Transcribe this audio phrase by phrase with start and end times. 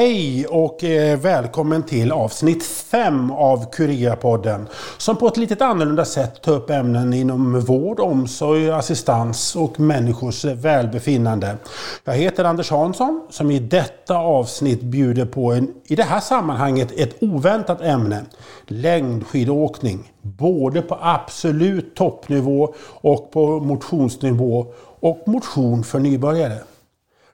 [0.00, 4.66] hej och eh, välkommen till avsnitt 5 av Curia-podden.
[4.98, 10.44] Som på ett lite annorlunda sätt tar upp ämnen inom vård, omsorg, assistans och människors
[10.44, 11.56] välbefinnande.
[12.04, 16.92] Jag heter Anders Hansson som i detta avsnitt bjuder på en, i det här sammanhanget,
[16.96, 18.22] ett oväntat ämne.
[18.66, 20.12] Längdskidåkning.
[20.22, 24.66] Både på absolut toppnivå och på motionsnivå
[25.00, 26.58] och motion för nybörjare.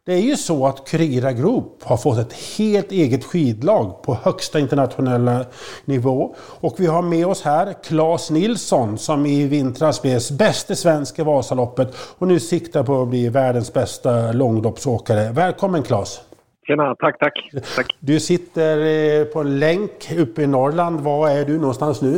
[0.06, 4.59] Det är ju så att Curira Group har fått ett helt eget skidlag på högsta
[4.59, 5.45] internationella
[5.84, 6.34] nivå.
[6.60, 11.88] Och vi har med oss här Claes Nilsson som i vintras blev bäste svenska Vasaloppet
[12.19, 15.32] och nu siktar på att bli världens bästa långloppsåkare.
[15.32, 16.20] Välkommen Claes!
[16.66, 17.87] Tjena, tack, tack, tack.
[18.01, 21.01] Du sitter eh, på en länk uppe i Norrland.
[21.01, 22.15] Var är du någonstans nu?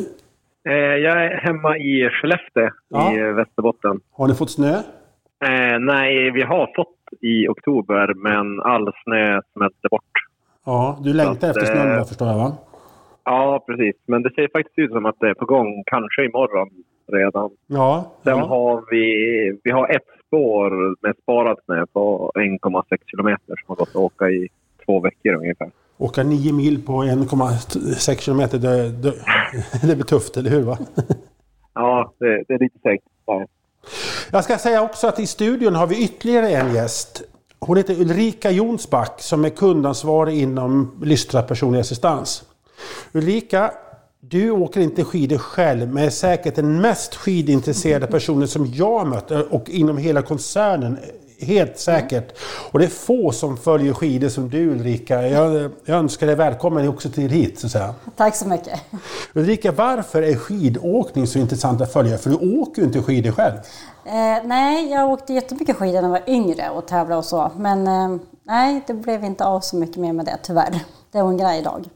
[0.68, 3.12] Eh, jag är hemma i Skellefteå ja.
[3.12, 4.00] i Västerbotten.
[4.12, 4.74] Har ni fått snö?
[5.44, 10.12] Eh, nej, vi har fått i oktober, men all snö smälte bort.
[10.64, 12.52] Ja, du längtar efter snön eh, förstår jag va?
[13.24, 13.96] Ja, precis.
[14.06, 16.68] Men det ser faktiskt ut som att det är på gång, kanske imorgon
[17.12, 17.50] redan.
[17.66, 18.12] Ja.
[18.24, 18.46] Sen ja.
[18.46, 23.88] har vi, vi har ett spår med sparad snö på 1,6 kilometer som har gått
[23.88, 24.48] att åka i
[24.86, 25.70] två veckor ungefär.
[25.98, 29.12] Åka nio mil på 1,6 kilometer, det, det,
[29.88, 30.62] det blir tufft, eller hur?
[30.62, 30.78] Va?
[31.74, 33.04] ja, det, det är lite segt.
[34.30, 37.22] Jag ska säga också att i studion har vi ytterligare en gäst.
[37.58, 42.42] Hon heter Ulrika Jonsback som är kundansvarig inom Lystra personlig assistans.
[43.12, 43.72] Ulrika,
[44.20, 49.30] du åker inte skidor själv men är säkert den mest skidintresserade personen som jag mött
[49.30, 50.98] eh, och inom hela koncernen
[51.40, 52.38] Helt säkert.
[52.72, 55.28] Och det är få som följer skidor som du Ulrika.
[55.28, 57.94] Jag, jag önskar dig välkommen också till hit så att säga.
[58.16, 58.80] Tack så mycket.
[59.34, 62.18] Ulrika, varför är skidåkning så intressant att följa?
[62.18, 63.56] För du åker ju inte skidor själv.
[64.04, 67.50] Eh, nej, jag åkte jättemycket skidor när jag var yngre och tävlade och så.
[67.56, 70.80] Men eh, nej, det blev inte av så mycket mer med det tyvärr.
[71.12, 71.88] Det ångrar jag idag.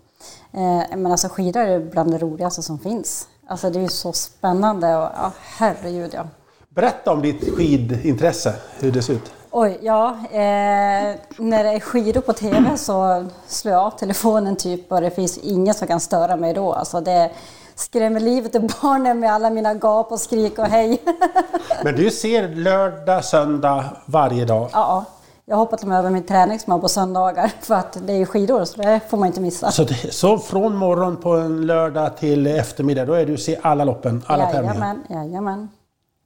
[0.52, 3.28] Eh, men alltså skidor är bland det roligaste som finns.
[3.46, 6.26] Alltså det är ju så spännande och ja, herregud ja.
[6.74, 9.32] Berätta om ditt skidintresse, hur det ser ut.
[9.50, 10.10] Oj, ja.
[10.30, 15.10] Eh, när det är skidor på TV så slår jag av telefonen typ och det
[15.10, 16.72] finns ingen som kan störa mig då.
[16.72, 17.30] Alltså det
[17.74, 21.02] skrämmer livet ur barnen med alla mina gap och skrik och hej.
[21.84, 24.68] Men du ser lördag, söndag varje dag?
[24.72, 25.04] Ja.
[25.44, 28.82] Jag har hoppat till över min träning på söndagar för att det är skidor så
[28.82, 29.70] det får man inte missa.
[29.70, 33.84] Så, det, så från morgon på en lördag till eftermiddag, då är du ser alla
[33.84, 35.24] loppen, alla jajamän, tävlingar?
[35.24, 35.68] Jajamän.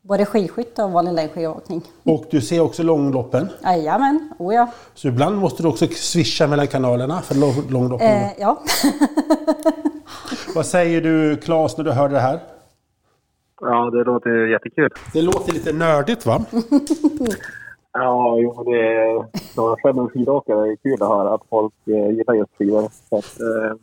[0.08, 1.82] Både skidskytte och vanlig längdskidåkning.
[2.04, 3.48] Och du ser också långloppen?
[3.62, 4.68] Jajamän, oh ja.
[4.94, 7.34] Så ibland måste du också swisha mellan kanalerna för
[7.72, 8.06] långloppen?
[8.06, 8.62] Eh, ja.
[10.54, 12.40] Vad säger du Claes när du hör det här?
[13.60, 14.90] Ja, det låter jättekul.
[15.12, 16.44] Det låter lite nördigt va?
[17.92, 19.26] ja, jo, det är...
[19.54, 22.88] Som själv en skidåkare är kul att höra att folk eh, gillar just skidor.
[23.08, 23.76] Så att, eh,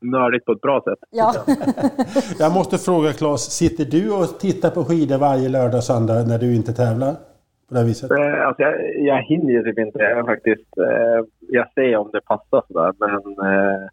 [0.00, 0.98] nördigt på ett bra sätt.
[1.10, 1.34] Ja.
[2.38, 6.38] jag måste fråga Claes, sitter du och tittar på skidor varje lördag och söndag när
[6.38, 7.14] du inte tävlar?
[7.68, 8.10] På det viset?
[8.10, 10.78] Eh, alltså jag, jag hinner ju typ inte det faktiskt.
[10.78, 13.86] Eh, jag ser om det passar sådär men eh,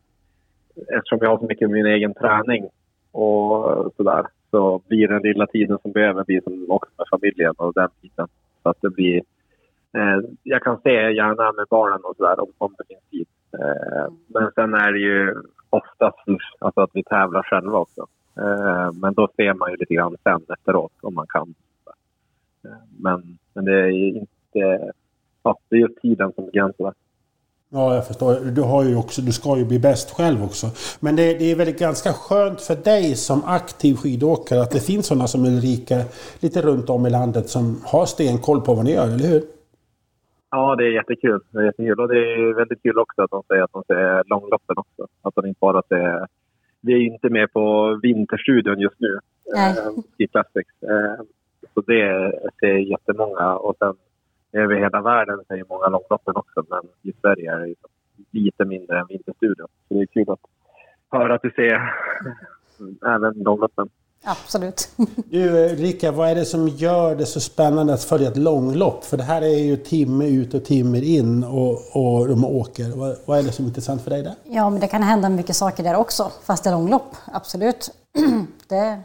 [0.98, 2.70] eftersom jag har så mycket min egen träning
[3.12, 7.74] och sådär så blir den lilla tiden som behöver bli som också med familjen och
[7.74, 8.28] den biten.
[8.64, 9.18] Så att det blir...
[9.98, 13.28] Eh, jag kan se gärna med barnen och sådär om, om det finns tid.
[13.60, 15.36] Eh, men sen är det ju
[15.78, 16.18] oftast
[16.60, 18.08] alltså att vi tävlar själva också.
[18.38, 21.54] Eh, men då ser man ju lite grann sen efteråt om man kan.
[22.66, 24.92] Eh, men, men det är inte...
[25.44, 26.94] Ja, det är just tiden som begränsar
[27.70, 28.36] Ja, jag förstår.
[28.36, 30.70] Du, har ju också, du ska ju bli bäst själv också.
[31.00, 35.06] Men det, det är väl ganska skönt för dig som aktiv skidåkare att det finns
[35.06, 36.02] sådana som Ulrika
[36.40, 39.57] lite runt om i landet som har stenkoll på vad ni gör, eller hur?
[40.58, 41.42] Ja, det är jättekul.
[41.52, 42.00] Det är jättekul.
[42.00, 45.08] Och det är väldigt kul också att de säger att de ser långloppen också.
[45.22, 46.28] Att de inte bara ser...
[46.82, 49.20] Vi är inte med på Vinterstudion just nu,
[50.18, 50.84] i eh, Classics.
[50.84, 51.24] Eh,
[51.74, 53.56] så det ser jättemånga.
[53.56, 53.96] Och sen
[54.52, 56.66] över hela världen ser många långloppen också.
[56.70, 57.76] Men i Sverige är det
[58.32, 59.68] lite mindre än Vinterstudion.
[59.88, 60.40] Så det är kul att
[61.12, 61.94] höra att du ser
[63.16, 63.90] även långloppen.
[64.28, 64.90] Absolut.
[65.30, 69.06] Du Rika, vad är det som gör det så spännande att följa ett långlopp?
[69.06, 72.90] För det här är ju timme ut och timme in och, och de åker.
[72.90, 74.36] Vad, vad är det som är intressant för dig där?
[74.44, 77.16] Ja, men det kan hända mycket saker där också, fast det är långlopp.
[77.26, 77.92] Absolut.
[78.68, 79.00] Det,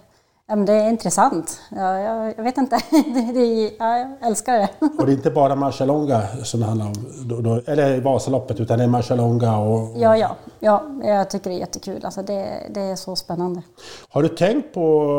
[0.57, 1.61] men det är intressant.
[1.71, 2.79] Ja, jag, jag vet inte.
[2.91, 4.69] Det, det, ja, jag älskar det.
[4.99, 6.93] Och det är inte bara Marcialonga som det handlar om,
[7.25, 9.99] då, då, eller Vasaloppet, utan det är Marcialonga och, och...
[9.99, 12.05] Ja, ja, ja, jag tycker det är jättekul.
[12.05, 13.63] Alltså det, det är så spännande.
[14.09, 15.17] Har du tänkt på,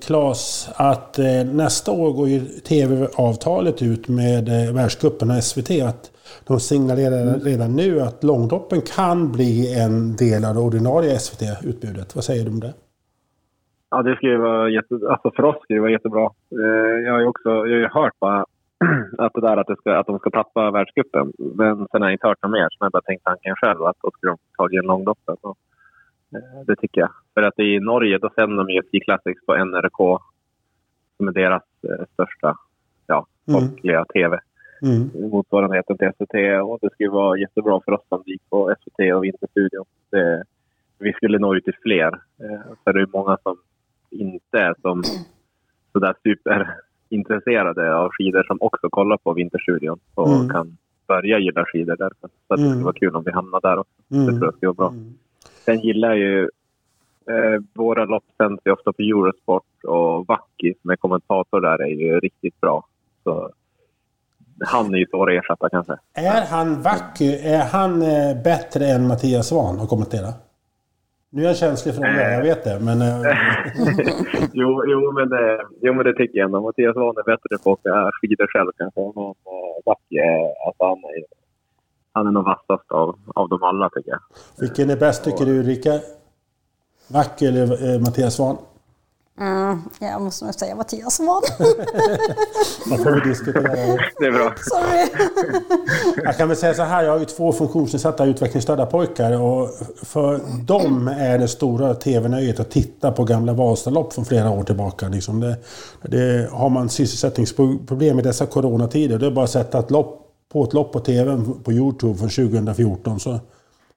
[0.00, 5.70] Claes, att eh, nästa år går ju TV-avtalet ut med eh, världscupen och SVT.
[5.70, 6.10] Att,
[6.46, 7.40] de signalerar mm.
[7.40, 12.14] redan nu att långloppen kan bli en del av det ordinarie SVT-utbudet.
[12.14, 12.72] Vad säger du om det?
[13.94, 16.30] Ja, det skulle vara jätte, alltså för oss skulle det vara jättebra.
[16.62, 18.44] Eh, jag har ju också jag har hört bara
[19.18, 21.32] att det där att, det ska, att de ska tappa världscupen.
[21.38, 23.96] Men sen har jag inte hört något mer, så jag bara tänkt tanken själv att
[24.02, 25.38] då skulle de ta igen långloppet.
[25.44, 27.10] Eh, det tycker jag.
[27.34, 29.98] För att i Norge då sänder de ju Ski Classics på NRK
[31.16, 32.56] som är deras eh, största
[33.06, 33.60] ja, mm.
[33.60, 34.06] folkliga mm.
[34.14, 34.40] tv.
[34.82, 35.30] Mm.
[35.30, 36.34] Motsvarigheten till SVT.
[36.64, 39.84] Och det skulle vara jättebra för oss som gick på SVT och Vinterstudion.
[40.98, 42.10] Vi skulle nå ut till fler.
[42.84, 43.56] För det är många som
[44.14, 45.02] inte är som
[45.92, 50.48] sådär superintresserade av skidor som också kollar på Vinterstudion och mm.
[50.48, 50.76] kan
[51.06, 52.28] börja gilla skidor därför.
[52.48, 52.84] Så det skulle mm.
[52.84, 53.92] vara kul om vi hamnar där också.
[54.08, 54.98] Det tror jag skulle vara bra.
[54.98, 55.14] Mm.
[55.64, 56.42] Sen gillar jag ju
[57.28, 61.94] eh, våra lopp sänds ju ofta på Eurosport och Vacki som är kommentator där är
[61.94, 62.86] ju riktigt bra.
[63.24, 63.50] Så
[64.60, 65.92] han är ju svår att ersätta kanske.
[66.14, 70.28] Är han Vacki, är han eh, bättre än Mattias Svahn att kommentera?
[71.34, 73.02] Nu är jag känslig fråga, jag vet det, men...
[73.02, 73.22] Eh,
[74.52, 76.60] jo, jo, men det, jo, men det tycker jag ändå.
[76.60, 79.00] Mattias Svahn är bättre på att åka skidor själv kanske.
[79.00, 79.34] Men
[79.86, 80.18] Vacki,
[80.66, 81.24] alltså han är,
[82.12, 84.20] han är nog vassast av, av dem alla tycker jag.
[84.60, 85.90] Vilken är bäst tycker du Ulrika?
[87.08, 88.56] Vacki eller eh, Mattias Svahn?
[89.40, 91.42] Mm, jag måste nog säga Mattias Svahn.
[92.86, 93.62] Man får vi diskutera.
[94.18, 94.54] Det är bra.
[94.56, 95.08] Sorry.
[96.24, 99.70] jag kan väl säga så här, jag har ju två funktionsnedsatta utvecklingsstörda pojkar och
[100.02, 105.08] för dem är det stora TV-nöjet att titta på gamla Vasalopp från flera år tillbaka.
[105.08, 105.56] Liksom det,
[106.02, 110.20] det, har man sysselsättningsproblem i dessa coronatider, det är bara att sätta ett lopp
[110.52, 113.40] på ett lopp på TV på Youtube från 2014 så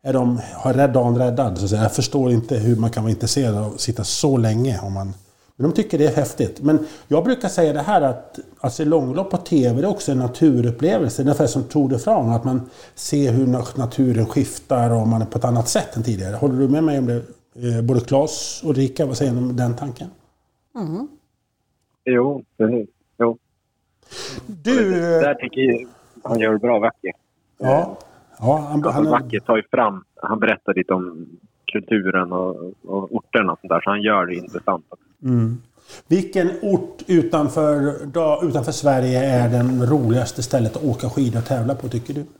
[0.03, 1.57] är de, har dagen räddad.
[1.57, 1.81] Så att säga.
[1.81, 5.13] Jag förstår inte hur man kan vara intresserad av att sitta så länge om man
[5.57, 6.61] men de tycker det är häftigt.
[6.61, 10.11] Men jag brukar säga det här att, att se långlopp på TV det är också
[10.11, 11.21] en naturupplevelse.
[11.21, 12.35] Ungefär som Tour de France.
[12.35, 16.35] Att man ser hur naturen skiftar och man är på ett annat sätt än tidigare.
[16.35, 17.15] Håller du med mig om det?
[17.15, 20.07] Eh, både Claes och Rika, vad säger ni om den tanken?
[20.75, 21.07] Mm.
[22.05, 22.89] Jo, precis.
[23.19, 23.37] Jo.
[24.45, 24.99] Du...
[24.99, 25.87] Där tycker jag
[26.23, 27.11] han gör bra vacker.
[27.57, 27.97] Ja.
[28.39, 31.25] ja han, alltså, han, Vacker tar ju fram, han berättar lite om
[31.65, 32.55] kulturen och,
[32.85, 34.85] och orterna och sånt där, så han gör det intressant.
[35.23, 35.57] Mm.
[36.07, 37.93] Vilken ort utanför,
[38.47, 42.25] utanför Sverige är den roligaste stället att åka skidor och tävla på, tycker du?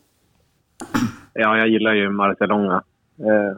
[1.39, 2.83] Ja, jag gillar ju Marcialonga.
[3.19, 3.57] Eh,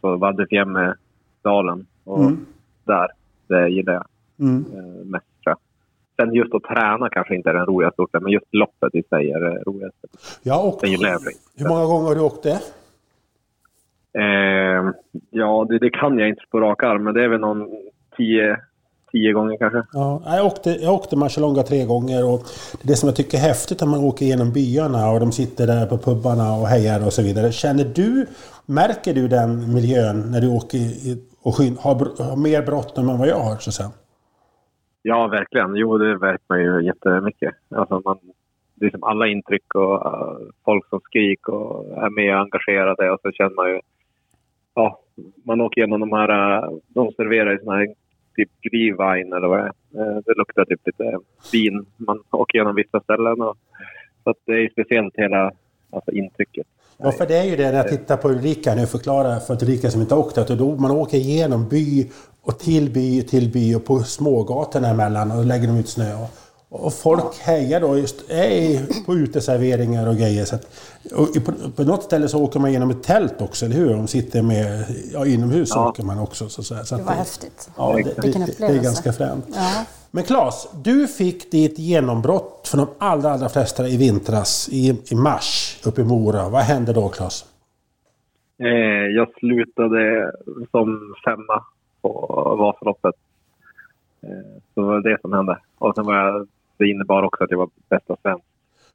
[0.00, 1.86] på Vaddefjämme-dalen.
[2.04, 2.46] Och mm.
[2.84, 3.08] där,
[3.48, 4.06] det gillar jag
[4.40, 4.64] mm.
[4.74, 5.26] eh, mest.
[6.16, 9.30] Sen just att träna kanske inte är den roligaste orten, men just loppet i sig
[9.30, 10.08] är det roligaste.
[10.42, 12.60] Ja, och hur många gånger har du åkt det?
[14.18, 14.90] Eh,
[15.30, 17.68] ja, det, det, kan jag inte på rak arm, men det är väl någon
[18.16, 18.56] tio,
[19.12, 19.82] tio gånger kanske.
[19.92, 22.40] Ja, jag åkte, jag åkte Marcialonga tre gånger och
[22.82, 25.86] det som jag tycker är häftigt när man åker igenom byarna och de sitter där
[25.86, 27.52] på pubbarna och hejar och så vidare.
[27.52, 28.26] Känner du,
[28.66, 30.78] märker du den miljön när du åker
[31.42, 33.90] och har, har mer bråttom än vad jag har så att säga?
[35.02, 35.76] Ja, verkligen.
[35.76, 37.54] Jo, det märker man ju jättemycket.
[37.74, 38.18] Alltså man,
[38.80, 43.32] liksom alla intryck och uh, folk som skriker och är med och engagerade och så
[43.32, 43.80] känner man ju...
[44.74, 44.98] Ja,
[45.44, 46.30] man åker igenom de här...
[46.30, 47.94] Uh, de serverar ju såna här
[48.36, 49.72] typ glühwein eller vad det är.
[50.00, 51.18] Uh, det luktar typ lite
[51.52, 51.86] vin.
[51.96, 53.56] Man åker igenom vissa ställen och...
[54.24, 55.52] Så att det är speciellt hela
[55.90, 56.66] alltså, intrycket.
[56.98, 59.90] Ja, för det är ju det när jag tittar på Ulrika nu, förklarar för Ulrika
[59.90, 60.56] som inte har åkt det.
[60.56, 62.10] Då man åker igenom by
[62.42, 66.26] och till by till by och på smågatorna emellan och lägger de ut snö.
[66.74, 70.44] Och, folk hejar då just är på uteserveringar och grejer.
[70.44, 70.64] Så att,
[71.14, 73.94] och på, på, något ställe så åker man genom ett tält också, eller hur?
[73.94, 75.88] De sitter med, ja, inomhus ja.
[75.88, 76.48] åker man också.
[76.48, 77.70] Så, så, så det var det, häftigt.
[77.76, 79.46] Ja, det, det, det, är ganska fränt.
[79.54, 79.84] Ja.
[80.10, 85.14] Men Claes, du fick ditt genombrott för de allra, allra flesta i vintras, i, i
[85.14, 86.48] mars, uppe i Mora.
[86.48, 87.44] Vad hände då Claes?
[88.58, 88.68] Eh,
[89.16, 90.32] jag slutade
[90.70, 91.64] som femma
[92.02, 92.10] på
[92.58, 93.14] Vasaloppet.
[94.22, 95.58] Eh, så det var det som hände.
[95.78, 96.48] Och sen var jag,
[96.82, 98.44] det innebar också att jag var bästa svensk.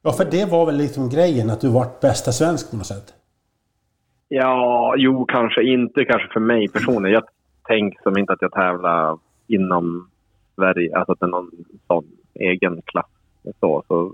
[0.01, 3.13] Ja, för det var väl liksom grejen, att du var bästa svensk på något sätt?
[4.27, 7.13] Ja, jo, kanske inte kanske för mig personligen.
[7.13, 7.23] Jag
[7.67, 9.17] tänker som inte att jag tävlar
[9.47, 10.09] inom
[10.55, 11.51] Sverige, alltså att det är någon
[11.87, 13.11] sån egen klass.
[13.59, 14.13] Så, så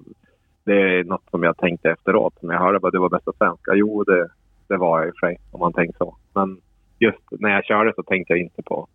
[0.63, 2.41] det är något som jag tänkte efteråt.
[2.41, 3.71] När jag hörde att du var bästa svenska.
[3.75, 4.29] Jo, det,
[4.67, 6.15] det var jag i och för sig, om man tänker så.
[6.33, 6.57] Men
[6.99, 8.87] just när jag körde så tänkte jag inte på,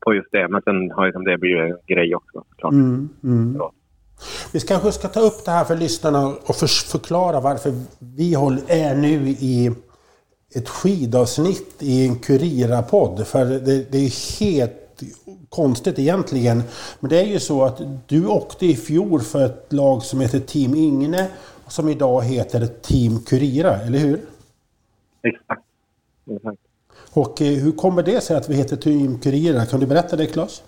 [0.00, 0.48] på just det.
[0.48, 2.44] Men sen har liksom det blivit en grej också.
[2.56, 2.72] Klart.
[2.72, 3.60] Mm, mm.
[4.52, 8.34] Vi kanske ska ta upp det här för lyssnarna och för, förklara varför vi
[8.68, 9.72] är nu i
[10.54, 13.26] ett skidavsnitt i en Kurira-podd.
[13.26, 15.02] För det, det är helt
[15.48, 16.62] konstigt egentligen.
[17.00, 20.40] Men det är ju så att du åkte i fjol för ett lag som heter
[20.40, 21.28] Team Ingne
[21.68, 24.20] som idag heter Team Curira, eller hur?
[25.22, 25.62] Exakt.
[26.30, 26.58] Exakt.
[27.10, 29.66] Och eh, hur kommer det sig att vi heter Team Curira?
[29.66, 30.62] Kan du berätta det Claes?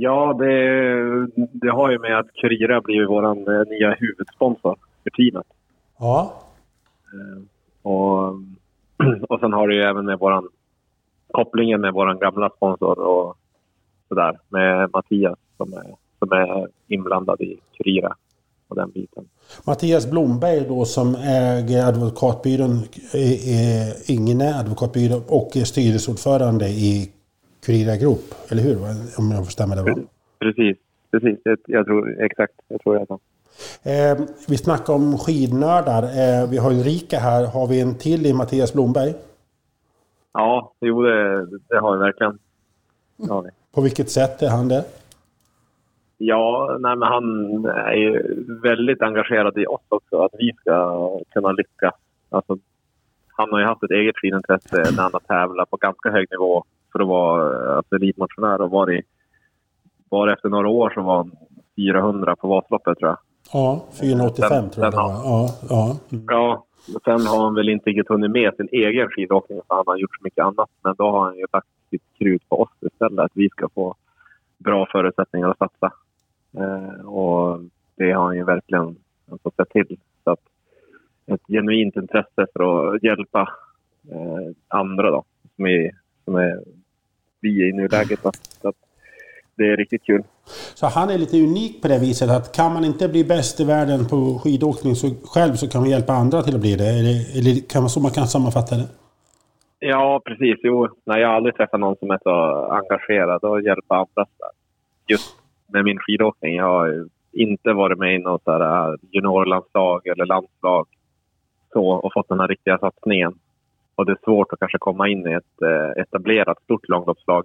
[0.00, 5.46] Ja, det, det har ju med att Curira blir vår eh, nya huvudsponsor för teamet.
[5.98, 6.42] Ja.
[7.12, 7.42] Eh,
[7.82, 8.18] och,
[9.28, 10.48] och sen har det ju även med våran
[11.30, 13.36] kopplingen med vår gamla sponsor och
[14.08, 18.16] sådär med Mattias som är, som är inblandad i Curira
[18.68, 19.24] och den biten.
[19.66, 22.72] Mattias Blomberg då som äger advokatbyrån
[23.14, 27.12] eh, Ingne advokatbyrå och är styrelseordförande i
[27.68, 28.76] Curira Group, eller hur?
[29.18, 29.94] Om jag stämmer det va?
[30.38, 30.76] Precis,
[31.10, 31.38] precis.
[31.66, 32.54] Jag tror exakt.
[32.68, 33.20] Jag tror så.
[33.90, 36.02] Eh, vi snackar om skidnördar.
[36.02, 37.46] Eh, vi har Ulrika här.
[37.46, 39.14] Har vi en till i Mattias Blomberg?
[40.32, 42.38] Ja, jo det, det har vi verkligen.
[43.16, 43.50] Det har vi.
[43.74, 44.84] På vilket sätt är han det?
[46.18, 47.24] Ja, nej, men han
[47.64, 51.94] är väldigt engagerad i oss också, att vi ska kunna lyckas.
[52.30, 52.58] Alltså,
[53.26, 56.64] han har ju haft ett eget skinintresse när han har tävlat på ganska hög nivå
[56.92, 59.06] för att vara alltså, elitmotionär och varit...
[60.10, 61.32] Bara efter några år så var han
[61.76, 63.18] 400 på Vasaloppet tror jag.
[63.52, 65.10] Ja, 485 sen, tror jag det var.
[65.10, 65.96] Ja, ja.
[66.12, 66.24] Mm.
[66.28, 66.64] ja,
[67.04, 70.16] sen har han väl inte riktigt hunnit med sin egen skidåkning för han har gjort
[70.16, 70.70] så mycket annat.
[70.82, 73.94] Men då har han ju lagt sitt krut på oss istället, att vi ska få
[74.58, 75.92] bra förutsättningar att satsa.
[76.56, 77.60] Eh, och
[77.96, 78.96] det har han ju verkligen
[79.30, 79.98] alltså, sett till.
[80.24, 80.40] Så att
[81.26, 83.40] ett genuint intresse för att hjälpa
[84.10, 85.24] eh, andra då,
[85.56, 85.90] som är,
[86.28, 86.60] som är
[87.40, 88.20] vi i nuläget.
[88.62, 88.74] Så att
[89.56, 90.22] det är riktigt kul.
[90.74, 93.64] Så han är lite unik på det viset att kan man inte bli bäst i
[93.64, 96.90] världen på skidåkning så själv så kan man hjälpa andra till att bli det?
[97.00, 98.88] Eller, eller kan man så man kan sammanfatta det?
[99.78, 100.56] Ja, precis.
[100.62, 102.34] Jo, nej, jag har aldrig träffat någon som är så
[102.80, 104.26] engagerad och hjälper andra.
[105.06, 106.54] Just med min skidåkning.
[106.56, 110.86] Jag har inte varit med i något äh, juniorlandslag eller landslag
[111.72, 113.34] så, och fått den här riktiga satsningen.
[113.98, 117.44] Och det är svårt att kanske komma in i ett eh, etablerat stort långloppslag.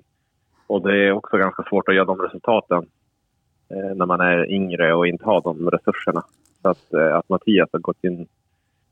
[0.67, 2.85] Och det är också ganska svårt att göra de resultaten
[3.69, 6.23] eh, när man är yngre och inte har de resurserna.
[6.61, 8.27] Så att, eh, att Mattias har gått in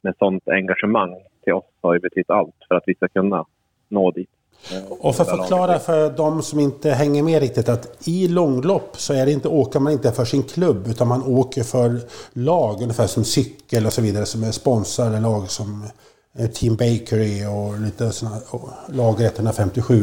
[0.02, 3.46] med sånt engagemang till oss har ju betytt allt för att vi ska kunna
[3.90, 4.30] nå dit.
[4.90, 9.14] Och för att förklara för de som inte hänger med riktigt att i långlopp så
[9.14, 12.00] är det inte, åker man inte för sin klubb utan man åker för
[12.34, 15.88] lag, ungefär som cykel och så vidare som är sponsrade lag som
[16.54, 18.38] Team Bakery och lite sådana
[19.02, 19.94] lag 157.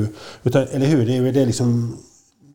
[0.45, 1.07] Utan, eller hur?
[1.07, 1.67] Det är det liksom...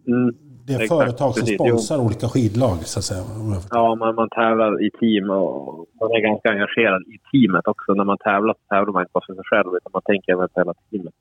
[0.08, 2.06] Mm, det är exakt, företag som sponsrar jo.
[2.06, 3.24] olika skidlag så att säga.
[3.72, 7.94] Ja, man, man tävlar i team och man är ganska engagerad i teamet också.
[7.94, 10.50] När man tävlar så tävlar man inte bara för sig själv utan man tänker även
[10.50, 11.16] på hela teamet.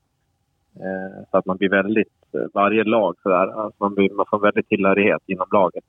[0.83, 4.39] Eh, så att man blir väldigt, eh, varje lag sådär, alltså man, blir, man får
[4.39, 5.83] väldigt tillhörighet inom laget.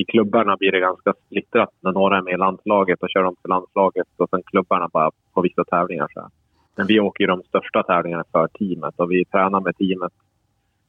[0.00, 3.36] I klubbarna blir det ganska splittrat när några är med i landslaget och kör de
[3.36, 6.08] till landslaget och sen klubbarna bara på vissa tävlingar.
[6.14, 6.30] Så här.
[6.76, 10.12] Men vi åker ju de största tävlingarna för teamet och vi tränar med teamet.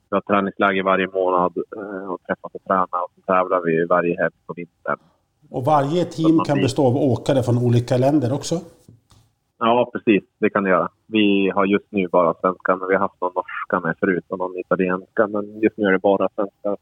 [0.09, 4.17] Vi har träningsläger varje månad eh, och träffas och tränar och så tävlar vi varje
[4.21, 4.99] helg på vintern.
[5.49, 8.55] Och varje team kan bestå av åkare från olika länder också?
[9.59, 10.23] Ja, precis.
[10.39, 10.89] Det kan det göra.
[11.07, 14.39] Vi har just nu bara svenska, men vi har haft någon norska med förut och
[14.39, 15.27] någon italienska.
[15.27, 16.75] Men just nu är det bara svenska.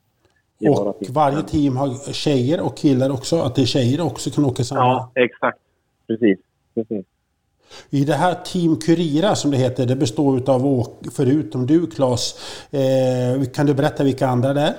[0.59, 3.35] Och varje team har tjejer och killar också?
[3.35, 4.81] Att det är tjejer också kan åka samma?
[4.81, 5.59] Ja, exakt.
[6.07, 6.39] Precis.
[6.75, 7.05] precis.
[7.89, 10.83] I det här Team Curira som det heter, det består av,
[11.15, 12.35] förutom du Claes,
[12.71, 14.75] eh, kan du berätta vilka andra det är?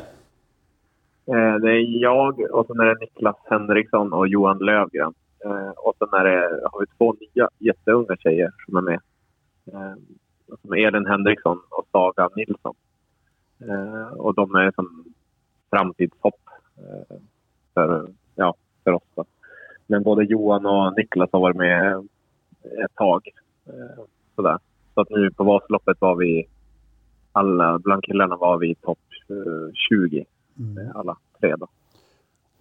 [1.33, 5.15] Eh, det är jag och sen är det Niklas Henriksson och Johan Lövgren.
[5.45, 9.01] Eh, och sen är det, har vi två nya jätteunga tjejer som är med.
[9.73, 9.95] Eh,
[10.63, 12.75] som Elin Henriksson och Saga Nilsson.
[13.69, 15.05] Eh, och de är som
[15.71, 16.41] framtidshopp
[16.77, 17.17] eh,
[17.75, 19.03] för, ja, för oss.
[19.15, 19.25] Då.
[19.87, 21.97] Men både Johan och Niklas har varit med
[22.85, 23.29] ett tag.
[23.67, 24.05] Eh,
[24.37, 24.59] sådär.
[24.95, 26.49] Så att nu på Vasaloppet var vi,
[27.33, 28.99] alla, bland killarna var vi topp
[29.91, 30.25] 20.
[30.59, 30.91] Mm.
[30.95, 31.69] Alla tre då.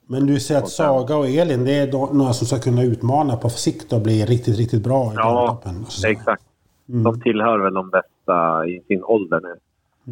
[0.09, 3.49] Men du säger att Saga och Elin, det är några som ska kunna utmana på
[3.49, 5.61] sikt och bli riktigt, riktigt bra i Ja,
[6.07, 6.43] exakt.
[6.89, 7.03] Mm.
[7.03, 9.55] De tillhör väl de bästa i sin ålder nu.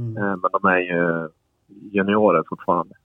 [0.02, 0.18] Mm.
[0.18, 1.30] Eh, men de är ju
[1.68, 2.96] juniorer fortfarande.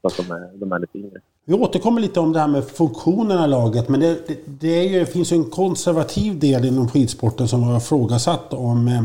[0.00, 1.20] Så att de är, de är lite yngre.
[1.44, 3.88] Vi återkommer lite om det här med funktionerna i laget.
[3.88, 7.76] Men det, det, det, ju, det finns ju en konservativ del inom skidsporten som har
[7.76, 9.02] ifrågasatt om eh,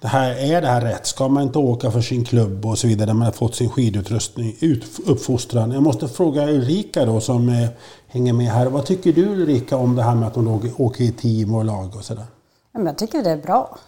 [0.00, 1.06] det här, är det här rätt?
[1.06, 3.70] Ska man inte åka för sin klubb och så vidare när man har fått sin
[3.70, 5.70] skidutrustning, ut, uppfostran?
[5.70, 7.68] Jag måste fråga Ulrika då som eh,
[8.06, 8.66] hänger med här.
[8.66, 11.96] Vad tycker du Ulrika om det här med att de åker i team och lag
[11.96, 12.26] och sådär?
[12.72, 13.78] Jag tycker det är bra.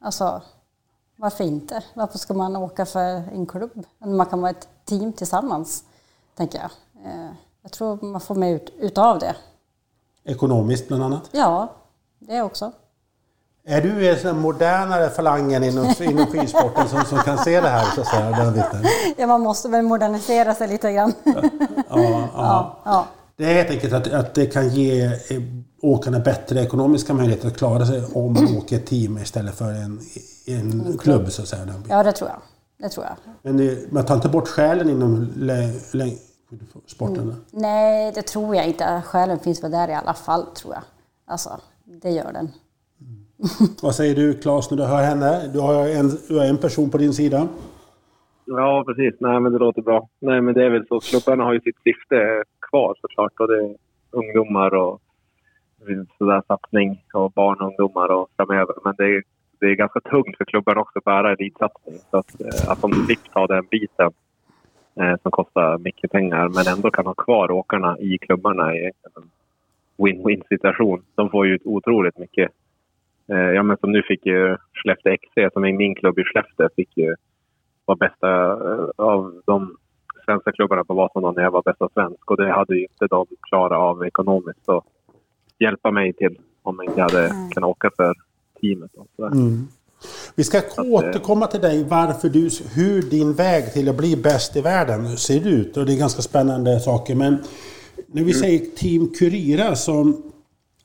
[0.00, 0.42] Alltså,
[1.18, 1.84] varför inte?
[1.94, 3.84] Varför ska man åka för en klubb?
[3.98, 5.84] Man kan vara ett team tillsammans,
[6.36, 6.70] tänker jag.
[7.06, 7.30] Eh,
[7.62, 9.36] jag tror man får mer ut, utav det.
[10.24, 11.28] Ekonomiskt bland annat?
[11.32, 11.72] Ja,
[12.18, 12.72] det också.
[13.64, 17.84] Är du en modernare falangen inom, inom skidsporten som, som kan se det här?
[17.94, 18.84] Så att säga, den biten?
[19.16, 21.12] Ja, man måste väl modernisera sig lite grann.
[21.24, 21.42] Ja,
[21.88, 22.76] ja, ja.
[22.84, 23.06] ja.
[23.36, 25.42] Det är helt enkelt att, att det kan ge eh,
[25.82, 30.00] åkarna bättre ekonomiska möjligheter att klara sig om man åker team istället för en,
[30.54, 31.74] en klubb så att säga.
[31.88, 32.38] Ja, det tror jag.
[32.78, 33.16] Det tror jag.
[33.42, 35.26] Men det, man tar inte bort själen inom
[36.86, 37.22] sporten?
[37.22, 37.34] Mm.
[37.50, 39.02] Nej, det tror jag inte.
[39.06, 40.82] Själen finns väl där i alla fall, tror jag.
[41.26, 41.50] Alltså,
[41.84, 42.48] det gör den.
[43.82, 45.50] Vad säger du Claes när du hör henne?
[45.52, 47.48] Du har en, du har en person på din sida.
[48.44, 49.20] Ja, precis.
[49.20, 50.08] Nej, men det låter bra.
[50.18, 51.00] Nej, men det är väl så.
[51.00, 53.40] Klubbarna har ju sitt syfte kvar såklart.
[53.40, 53.76] Och det är
[54.10, 55.00] ungdomar och
[56.18, 58.74] sådär satsning och barn och ungdomar och framöver.
[58.84, 59.22] Men det är,
[59.60, 61.98] det är ganska tungt för klubbarna också att bära elitsatsning.
[62.10, 64.10] Så att, eh, att de slipper ta den biten
[65.00, 69.30] eh, som kostar mycket pengar men ändå kan ha kvar åkarna i klubbarna är en
[69.98, 71.02] win-win situation.
[71.14, 72.50] De får ju otroligt mycket
[73.32, 76.68] Eh, ja, men som nu fick ju Skellefteå XC, som är min klubb i Skellefteå,
[76.76, 77.14] fick ju
[77.84, 78.28] vara bästa
[78.96, 79.76] av de
[80.24, 82.30] svenska klubbarna på Vasaloppet när jag var bästa svensk.
[82.30, 84.84] Och det hade ju inte de klarat av ekonomiskt att
[85.58, 88.14] hjälpa mig till om jag inte hade kunnat åka för
[88.60, 88.90] teamet.
[88.96, 89.68] Och så mm.
[90.34, 94.16] Vi ska att, eh, återkomma till dig varför du, hur din väg till att bli
[94.16, 95.76] bäst i världen ser ut.
[95.76, 97.14] Och det är ganska spännande saker.
[97.14, 97.38] Men
[98.06, 98.42] när vi mm.
[98.42, 100.22] säger Team Curira som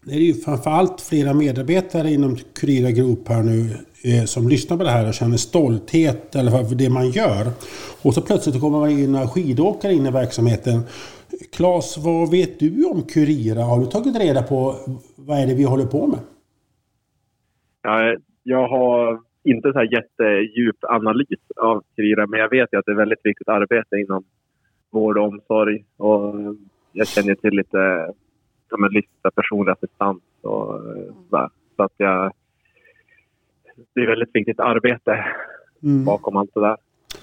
[0.05, 4.83] det är ju framförallt flera medarbetare inom Curira Group här nu eh, som lyssnar på
[4.83, 7.51] det här och känner stolthet eller för det man gör.
[8.01, 10.83] Och så plötsligt kommer man in några skidåkare in i verksamheten.
[11.51, 13.63] Claes, vad vet du om Curira?
[13.63, 14.75] Har du tagit reda på
[15.15, 16.19] vad är det vi håller på med?
[17.83, 22.85] Ja, jag har inte så här jättedjup analys av Curira, men jag vet ju att
[22.85, 24.23] det är väldigt viktigt arbete inom
[24.91, 25.85] vård och omsorg.
[25.97, 26.35] Och
[26.91, 27.77] jag känner till lite
[28.69, 31.49] ja, men lista personlig assistans och eh, sådär.
[31.75, 32.33] Så att jag...
[33.93, 35.25] Det är väldigt viktigt arbete
[35.83, 36.05] mm.
[36.05, 36.77] bakom allt det där.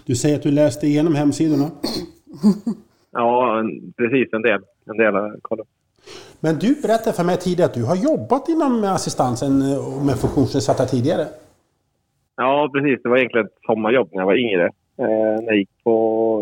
[0.06, 1.70] Du säger att du läste igenom hemsidorna?
[3.10, 3.62] ja,
[3.96, 4.32] precis.
[4.32, 4.60] En del.
[4.84, 5.68] En del har jag kollat.
[6.40, 9.58] Men du berättade för mig tidigare att du har jobbat inom assistansen
[10.06, 11.26] med funktionsnedsatta tidigare.
[12.36, 13.02] Ja, precis.
[13.02, 14.64] Det var egentligen ett sommarjobb när jag var yngre.
[14.98, 15.94] Eh, när jag gick på...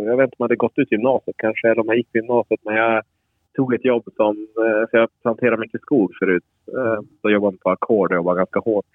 [0.07, 2.19] Jag vet inte om jag hade gått ut gymnasiet kanske, eller om jag gick på
[2.19, 2.61] gymnasiet.
[2.65, 3.03] Men jag
[3.57, 4.37] tog ett jobb som...
[4.37, 6.45] Eh, för jag planterade mycket skog förut.
[6.77, 8.87] Eh, då jobbade på ackord och jobbade ganska hårt.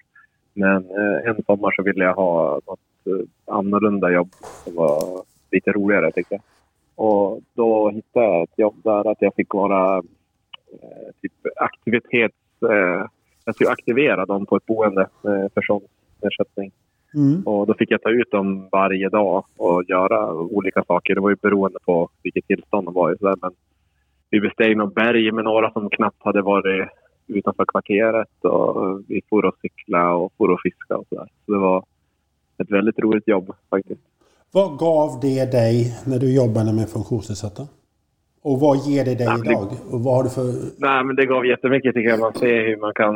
[0.54, 4.28] Men eh, en sommar så ville jag ha något eh, annorlunda jobb
[4.64, 6.42] som var lite roligare tyckte jag.
[6.96, 10.02] Och då hittade jag ett jobb där att jag fick vara
[11.22, 12.34] typ aktivitets...
[13.44, 16.72] jag skulle aktivera dem på ett boende med personersättning.
[17.14, 17.42] Mm.
[17.42, 21.14] Och då fick jag ta ut dem varje dag och göra olika saker.
[21.14, 23.16] Det var ju beroende på vilket tillstånd de var i.
[23.20, 23.52] Men
[24.30, 26.88] vi besteg något berg med några som knappt hade varit
[27.26, 28.44] utanför kvarteret.
[28.44, 31.28] Och vi for och cykla och for och fiska och sådär.
[31.46, 31.84] Så det var
[32.58, 34.00] ett väldigt roligt jobb faktiskt.
[34.52, 37.62] Vad gav det dig när du jobbade med funktionsnedsatta?
[38.44, 39.68] Och vad ger det dig Nej, idag?
[39.92, 40.44] Och vad har du för...
[40.78, 42.20] Nej, men det gav jättemycket tycker jag.
[42.20, 43.14] Man ser hur man kan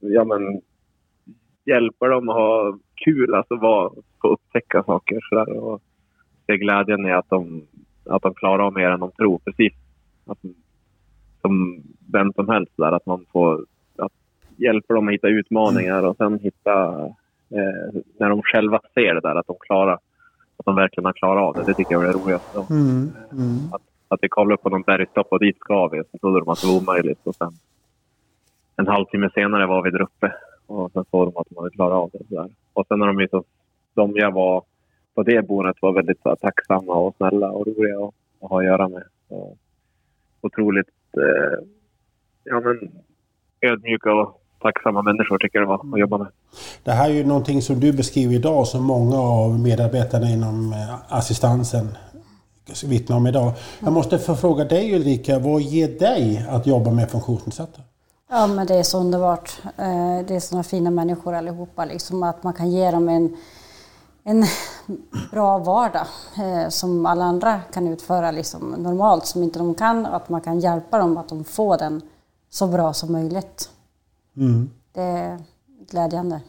[0.00, 0.60] ja, men,
[1.64, 3.90] hjälpa dem att ha kul, alltså vara,
[4.22, 5.58] få upptäcka saker sådär.
[5.58, 5.82] Och
[6.46, 7.66] se glädjen i att de,
[8.04, 9.38] att de klarar av mer än de tror.
[9.38, 9.72] Precis
[10.26, 10.38] att,
[11.40, 11.82] som
[12.12, 14.12] vem som helst där, att man får att
[14.56, 17.04] hjälpa dem att hitta utmaningar och sen hitta,
[17.50, 19.94] eh, när de själva ser det där, att de klarar,
[20.56, 21.70] att de verkligen har klarat av det.
[21.70, 22.58] Det tycker jag är det roligaste.
[22.70, 23.58] Mm, mm.
[23.72, 23.82] Att,
[24.12, 26.02] att vi kollade på någon bergstopp och dit ska vi.
[26.12, 27.52] Så trodde de att det var omöjligt och sen
[28.76, 30.32] en halvtimme senare var vi där uppe
[30.66, 32.36] och sen såg de att de hade klarat av det.
[32.36, 32.50] Där.
[32.72, 33.44] Och sen när de, så,
[33.94, 34.64] de jag var
[35.14, 38.64] på det boendet var väldigt så, tacksamma och snälla och roliga att, att ha att
[38.64, 39.04] göra med.
[39.28, 39.56] Så,
[40.40, 41.64] otroligt eh,
[42.44, 42.90] ja, men,
[43.60, 46.28] ödmjuka och tacksamma människor tycker jag det var att jobba med.
[46.84, 51.18] Det här är ju någonting som du beskriver idag som många av medarbetarna inom eh,
[51.18, 51.86] assistansen
[52.84, 53.52] vittnar om idag.
[53.80, 57.80] Jag måste få fråga dig Ulrika, vad ger dig att jobba med funktionsnedsatta?
[58.30, 59.52] Ja men det är så underbart.
[59.64, 61.84] Eh, det är sådana fina människor allihopa.
[61.84, 63.36] Liksom att man kan ge dem en
[64.24, 64.44] en
[65.30, 66.06] bra vardag
[66.38, 70.40] eh, som alla andra kan utföra liksom, normalt som inte de kan och att man
[70.40, 72.02] kan hjälpa dem att de får den
[72.50, 73.70] så bra som möjligt.
[74.36, 74.70] Mm.
[74.92, 75.38] Det är
[75.90, 76.40] glädjande.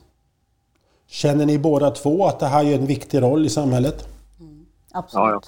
[1.08, 4.08] Känner ni båda två att det här är en viktig roll i samhället?
[4.40, 4.66] Mm.
[4.92, 5.24] Absolut.
[5.24, 5.42] Ja, ja.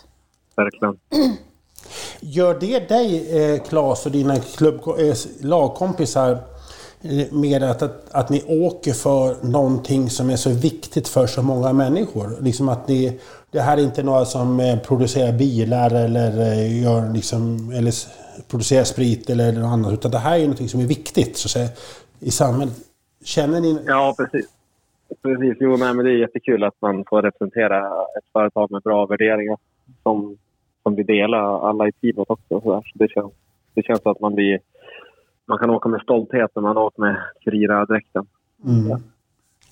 [0.56, 0.98] Verkligen.
[2.20, 6.38] Gör det dig, eh, Claes, och dina klubb, eh, lagkompisar
[7.10, 11.42] Eh, mer att, att, att ni åker för någonting som är så viktigt för så
[11.42, 12.42] många människor.
[12.42, 13.20] Liksom att ni,
[13.52, 17.94] det här är inte några som eh, producerar bilar eller gör liksom, eller
[18.50, 19.94] producera sprit eller något annat.
[19.94, 21.70] Utan det här är något som är viktigt så att säga,
[22.20, 22.76] i samhället.
[23.24, 23.80] Känner ni...
[23.86, 24.46] Ja, precis.
[25.22, 25.58] Precis.
[25.60, 27.80] Jo, nej, men det är jättekul att man får representera
[28.18, 29.58] ett företag med bra värderingar
[30.04, 30.38] som,
[30.86, 32.62] som vi delar alla i teamet också.
[32.62, 33.34] Så, så det, känns,
[33.74, 34.60] det känns att man blir...
[35.48, 38.26] Man kan åka med stolthet när man åker med Curira-dräkten.
[38.66, 38.90] Mm.
[38.90, 39.00] Ja.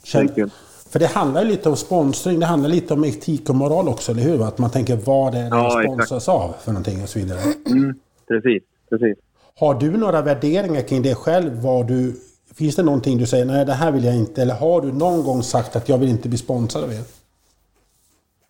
[0.04, 0.50] Känn-.
[0.92, 4.12] För det handlar ju lite om sponsring, det handlar lite om etik och moral också,
[4.12, 4.44] eller hur?
[4.48, 7.40] Att man tänker vad det är Ja, sponsras av för någonting och så vidare.
[7.72, 7.96] Mm,
[8.28, 9.18] precis, precis.
[9.60, 11.62] Har du några värderingar kring det själv?
[11.62, 12.16] Vad du,
[12.56, 15.24] finns det någonting du säger, nej det här vill jag inte, eller har du någon
[15.24, 17.04] gång sagt att jag vill inte bli sponsrad av er?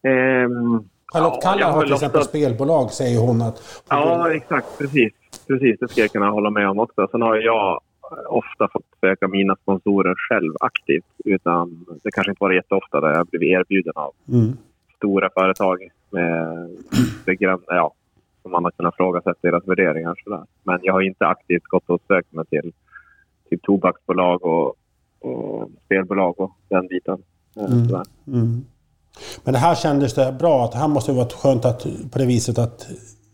[0.09, 3.83] Ehm, Charlotte ja, Kalla har till exempel ofta- spelbolag, säger hon att...
[3.89, 4.77] Ja, exakt.
[4.77, 5.13] Precis.
[5.47, 7.07] Precis, det ska jag kunna hålla med om också.
[7.11, 7.81] Sen har jag
[8.29, 11.05] ofta fått söka mina sponsorer själv aktivt.
[11.25, 14.57] Utan det kanske inte varit jätteofta där jag blivit erbjuden av Mm.
[14.97, 16.69] stora företag med
[17.25, 17.93] begränsade, ja,
[18.41, 20.15] som man har kunnat frågasätta deras värderingar.
[20.23, 20.43] Sådär.
[20.63, 22.73] Men jag har inte aktivt gått och sökt mig till,
[23.49, 24.75] till tobaksbolag och,
[25.19, 27.17] och spelbolag och den biten.
[27.57, 28.03] Eh, Mm.
[28.27, 28.65] Mm.
[29.43, 32.25] Men det här kändes det bra, att det här måste varit skönt att, på det
[32.25, 32.87] viset att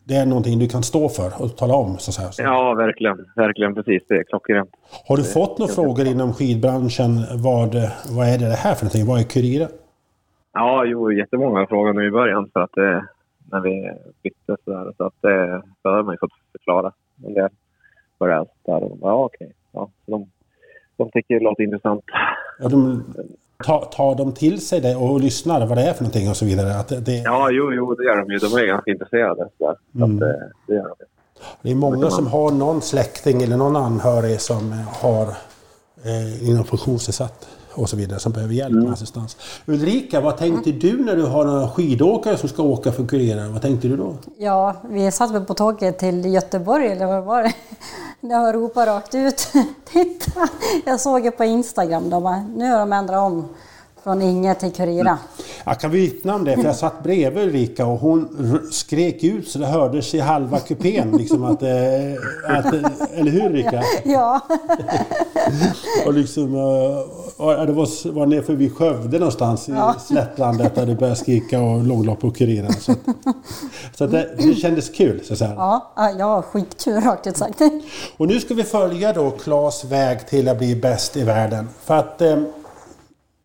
[0.09, 1.97] det är någonting du kan stå för och tala om.
[1.97, 2.39] Så att.
[2.39, 3.25] Ja, verkligen.
[3.35, 4.03] Verkligen precis.
[4.07, 4.69] Det är klockrent.
[5.07, 7.11] Har du fått några frågor inom skidbranschen?
[7.31, 7.75] Vad,
[8.17, 9.05] vad är det här för någonting?
[9.05, 9.69] Vad är Kuriren?
[10.53, 13.05] Ja, jo, jättemånga frågade nu i början för att det,
[13.51, 13.91] när vi
[14.23, 14.93] bytte så där.
[14.97, 16.91] Så att det, så har man ju fått förklara
[17.25, 17.49] en del
[18.17, 18.45] vad det är.
[18.65, 18.83] Så där.
[18.83, 19.51] Och, ja, okej.
[19.71, 20.29] Ja, de,
[20.97, 22.03] de tycker det låter intressant.
[22.59, 23.03] Ja, de,
[23.65, 26.45] tar, tar de till sig det och lyssnar vad det är för någonting och så
[26.45, 26.75] vidare?
[26.79, 28.37] Att det, det, Ja, jo, jo, det gör de ju.
[28.39, 29.47] De är ganska intresserade.
[29.57, 30.13] Så, Mm.
[30.13, 31.05] att, det, det gör de
[31.61, 35.27] det är många som har någon släkting eller någon anhörig som har
[36.03, 39.37] eh, inom funktionsnedsatt och så vidare som behöver hjälp med assistans.
[39.65, 43.53] Ulrika, vad tänkte du när du har några skidåkare som ska åka för Kuriren?
[43.53, 44.13] Vad tänkte du då?
[44.37, 47.53] Ja, vi satt väl på tåget till Göteborg, eller vad var det?
[48.21, 49.51] När jag ropade rakt ut.
[49.85, 50.47] Titta!
[50.85, 52.09] Jag såg det på Instagram.
[52.09, 53.49] De bara, nu har de ändrat om
[54.03, 55.17] från Inge till Kurira.
[55.65, 58.27] Jag kan vittna om det, för jag satt bredvid Ulrika och hon
[58.71, 61.17] skrek ut så det hördes i halva kupén.
[61.17, 61.69] Liksom att, eh,
[62.57, 62.73] att,
[63.13, 63.83] eller hur Ulrika?
[64.05, 64.39] Ja,
[66.05, 69.95] Och liksom, eh, och det var, var nere förbi Skövde någonstans i Ja.
[70.07, 72.73] slättlandet där det började skrika och långlopp på Kuriren.
[72.73, 72.97] Så, att,
[73.95, 75.21] så att det, det kändes kul.
[75.25, 77.61] Så att ja, ja, skitkul rakt ut sagt.
[78.17, 81.69] Och nu ska vi följa då Klas väg till att bli bäst i världen.
[81.83, 82.37] För att eh,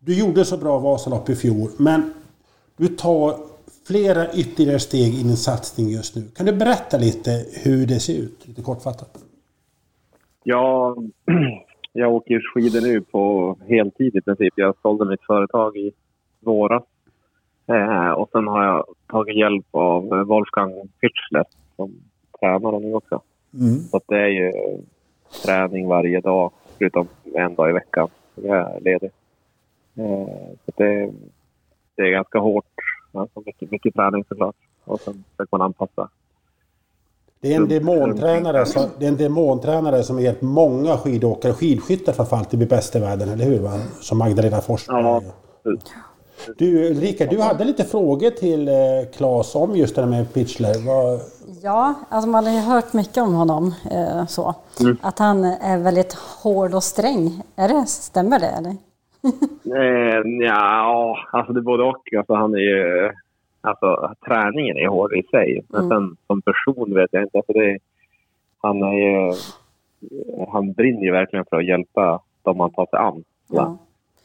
[0.05, 2.13] du gjorde så bra Vasalopp i fjol, men
[2.77, 3.37] du tar
[3.87, 6.21] flera ytterligare steg i din satsning just nu.
[6.35, 7.31] Kan du berätta lite
[7.63, 8.47] hur det ser ut?
[8.47, 9.17] Lite kortfattat.
[10.43, 10.95] Ja,
[11.93, 14.53] jag åker skidor nu på heltid i princip.
[14.55, 15.91] Jag sålde mitt företag i
[16.39, 16.83] våras.
[17.67, 21.93] Eh, och sen har jag tagit hjälp av Wolfgang Pitchler som
[22.39, 23.21] tränare nu också.
[23.53, 23.79] Mm.
[23.79, 24.51] Så det är ju
[25.45, 29.11] träning varje dag förutom en dag i veckan jag är ledig.
[29.97, 31.11] Eh, så det,
[31.95, 32.65] det är ganska hårt.
[33.11, 34.55] Alltså mycket, mycket träning såklart.
[34.83, 36.09] Och sen försöker man anpassa.
[37.39, 42.13] Det är en demontränare, som, det är en demontränare som har hjälpt många skidåkare, skidskyttar
[42.13, 43.59] framförallt, till att bli bäst i världen, eller hur?
[43.59, 43.79] Va?
[44.01, 45.03] Som Magdalena Forsberg.
[45.03, 45.21] Ja.
[46.57, 48.75] Du Ulrika, du hade lite frågor till eh,
[49.13, 50.87] Claes om just det här med Pitchler.
[50.87, 51.19] Vad,
[51.61, 53.73] Ja, alltså man har ju hört mycket om honom.
[53.91, 54.55] Eh, så.
[55.01, 57.41] Att han är väldigt hård och sträng.
[57.55, 58.75] Är det, stämmer det eller?
[59.75, 62.13] Eh, ja, alltså det är både och.
[62.17, 63.11] Alltså han är ju...
[63.61, 65.61] Alltså träningen är hård i sig.
[65.69, 67.37] Men sen som person vet jag inte.
[67.37, 67.77] Alltså det,
[68.61, 69.33] han är ju...
[70.51, 73.23] Han brinner ju verkligen för att hjälpa de man tar sig an.
[73.47, 73.77] Ja.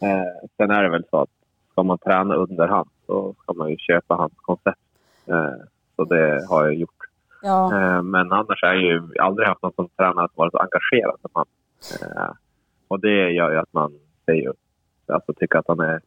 [0.02, 1.30] Eh, sen är det väl så att
[1.72, 4.80] ska man träna under han så ska man ju köpa hans koncept.
[5.26, 5.64] Eh,
[5.96, 6.90] så det har jag gjort.
[7.42, 10.58] Ja, Eh, men annars har jag ju aldrig haft någon som tränare som varit så
[10.58, 11.46] engagerad som han.
[12.02, 12.30] Eh,
[12.88, 13.92] och det gör ju att man
[14.26, 14.56] säger upp.
[15.10, 16.00] Alltså tycker att han är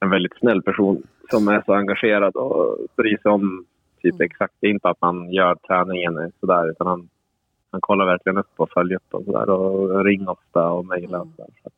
[0.00, 3.66] en väldigt snäll person som är så engagerad och bryr sig om
[4.02, 7.08] typ exakt, det är inte att man gör träningen sådär utan han,
[7.70, 11.26] han kollar verkligen upp och följer upp och sådär och ringer ofta och mejlar.
[11.36, 11.70] Så,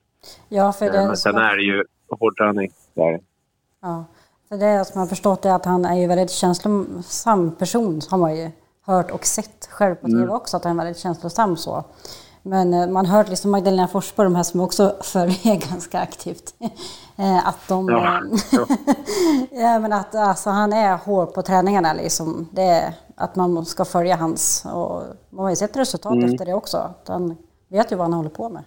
[0.49, 2.71] ja, för eh, det men sen är det ju hård träning.
[2.95, 3.21] Där.
[3.81, 4.05] Ja,
[4.49, 8.19] för det som jag har förstått är att han är ju väldigt känslosam person, har
[8.19, 8.51] man ju
[8.83, 11.85] hört och sett själv på TV också, att han är väldigt känslosam så.
[12.43, 16.55] Men eh, man hört liksom Magdalena Forsberg, de här som också följer ganska aktivt,
[17.19, 17.89] eh, att de...
[17.89, 18.67] Ja, eh,
[19.63, 19.79] ja.
[19.79, 22.49] men att alltså, han är hård på träningarna liksom.
[22.53, 24.67] Det är att man ska följa hans...
[24.75, 26.95] Och man har ju sett resultat efter det också.
[27.07, 27.37] Han
[27.69, 28.63] vet ju vad han håller på med.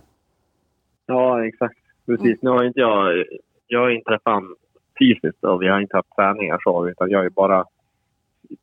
[1.05, 1.77] Ja, exakt.
[2.05, 2.41] Precis.
[2.41, 3.25] Nu har inte jag,
[3.67, 4.55] jag har inte träffat honom
[4.99, 7.65] fysiskt och vi har inte haft träningar så, utan jag har ju bara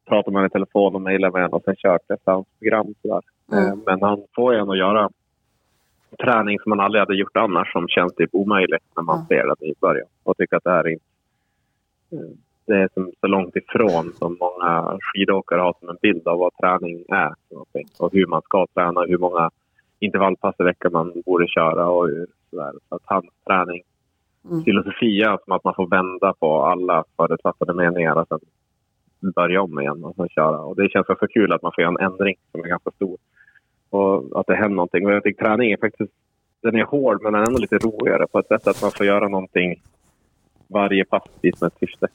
[0.09, 2.25] pratat med honom i telefon och mejlat med honom och sen kört ett
[2.59, 2.95] program.
[3.03, 3.21] Sådär.
[3.53, 3.67] Mm.
[3.69, 5.11] Eh, Men han får ju ändå göra
[6.19, 9.27] träning som man aldrig hade gjort annars som känns typ omöjligt när man Mm.
[9.27, 11.05] ser den i början och tycker att det här är inte
[12.13, 12.19] eh,
[12.67, 16.53] det är som så långt ifrån som många skidåkare har som en bild av vad
[16.57, 17.35] träning är
[17.99, 19.51] och hur man ska träna, hur många
[19.99, 22.09] intervallpass i veckan man borde köra och
[22.51, 22.73] sådär.
[22.89, 23.83] Så att hans träning
[24.51, 24.65] Mm.
[24.65, 28.41] filosofi är som att man får vända på alla förutfattade meningar och sen
[29.35, 30.59] börja om igen och sen köra.
[30.61, 33.19] Och det känns så kul att man får göra en ändring som är ganska stor.
[33.91, 35.07] Och att det händer någonting.
[35.07, 36.13] Och jag tycker träning är faktiskt,
[36.63, 39.07] den är hård men den är ändå lite roligare på ett sätt att man får
[39.07, 39.83] göra någonting
[40.69, 42.07] varje pass med ett syfte.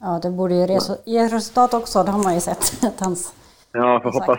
[0.00, 2.84] Ja, det borde ju ge resultat också, det har man ju sett.
[2.84, 3.34] Att hans,
[3.76, 4.38] Ja, får hoppas.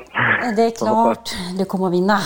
[0.56, 1.30] det är klart,
[1.60, 2.18] du kommer vinna.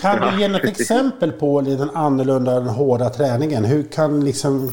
[0.00, 3.64] Kan du ge något exempel på den annorlunda, den hårda träningen?
[3.64, 4.70] Hur kan liksom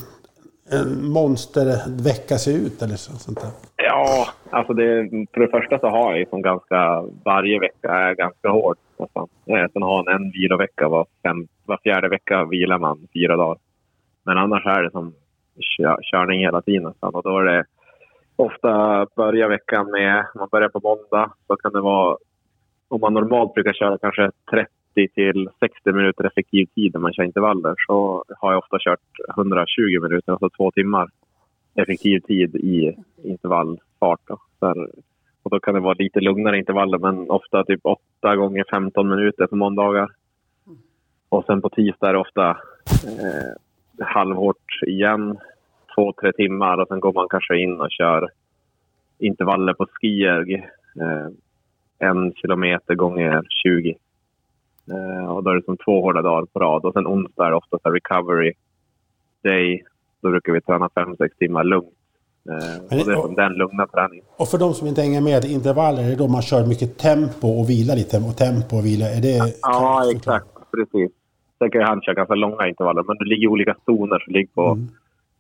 [0.71, 3.51] en monstervecka se ut eller så, sånt där?
[3.77, 8.49] Ja, alltså det, för det första så har jag liksom ganska, varje vecka är ganska
[8.49, 9.27] hård nästan.
[9.45, 13.57] Eh, sen har man en vilovecka, var, fem, var fjärde vecka vilar man fyra dagar.
[14.25, 15.13] Men annars är det som
[16.11, 17.15] körning hela tiden nästan.
[17.15, 17.65] Och då är det
[18.35, 22.17] ofta börjar veckan med, om man börjar på måndag, så kan det vara,
[22.87, 27.23] om man normalt brukar köra kanske 30 till 60 minuter effektiv tid när man kör
[27.23, 31.09] intervaller, så har jag ofta kört 120 minuter, alltså två timmar
[31.75, 34.19] effektiv tid i intervallfart.
[34.27, 34.37] Då.
[34.59, 34.89] Så här,
[35.43, 39.47] och då kan det vara lite lugnare intervaller, men ofta typ 8 gånger 15 minuter
[39.47, 40.09] på måndagar.
[41.29, 42.49] Och sen på tisdag är det ofta
[42.89, 45.37] eh, halvhårt igen,
[45.95, 48.29] två, tre timmar och sen går man kanske in och kör
[49.19, 50.69] intervaller på skier.
[51.01, 51.27] Eh,
[51.99, 53.95] en kilometer gånger 20.
[54.91, 56.85] Eh, och då är det som två hårda dagar på rad.
[56.85, 58.53] Och sen onsdag är det ofta så här recovery
[59.43, 59.83] day.
[60.21, 61.87] Då brukar vi träna fem sex timmar lugnt.
[62.49, 62.55] Eh,
[62.89, 64.25] Men- och det är som den lugna träningen.
[64.37, 67.47] Och för de som inte hänger med, intervaller, är det då man kör mycket tempo
[67.59, 68.17] och vilar lite?
[68.17, 69.53] Och tempo och vila, är det...
[69.61, 70.45] Ja, exakt.
[70.71, 71.11] Precis.
[71.59, 74.65] Sen kan han köra ganska långa intervaller, men det ligger olika zoner som ligger på
[74.71, 74.89] Mm.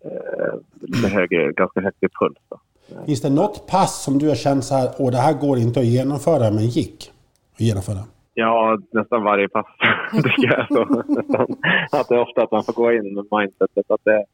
[0.05, 2.37] eh, lite högre, ganska högt i puls.
[2.49, 2.57] Då.
[3.05, 5.79] Finns det något pass som du har känt så här, åh det här går inte
[5.79, 7.11] att genomföra, men gick
[7.53, 7.99] att genomföra?
[8.33, 9.65] Ja, nästan varje pass
[10.11, 10.67] tycker jag.
[10.67, 11.47] Så, nästan,
[11.91, 14.25] att det är ofta att man får gå in med mindsetet att det,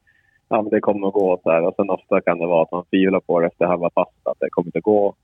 [0.50, 1.40] ja, men det kommer att gå.
[1.44, 1.68] Så här.
[1.68, 4.40] Och sen ofta kan det vara att man tvivlar på det efter halva passet, att
[4.40, 5.16] det kommer inte gå.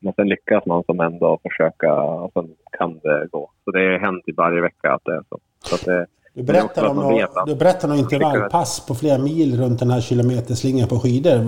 [0.00, 3.50] Men sen lyckas man som ändå försöka och sen kan det gå.
[3.64, 5.38] Så det har hänt i varje vecka att det är så.
[5.64, 9.78] så att det, Du berättar om, några, du berättar om intervallpass på flera mil runt
[9.78, 11.44] den här kilometerslingan på skidor eh,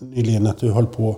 [0.00, 1.16] nyligen, att du höll på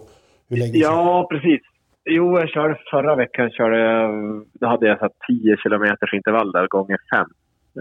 [0.48, 0.80] hur länge sedan?
[0.80, 1.60] Ja, precis.
[2.04, 3.50] Jo, jag körde förra veckan.
[3.50, 7.26] Körde, jag- då hade jag så 10 kilometers intervaller gånger 5.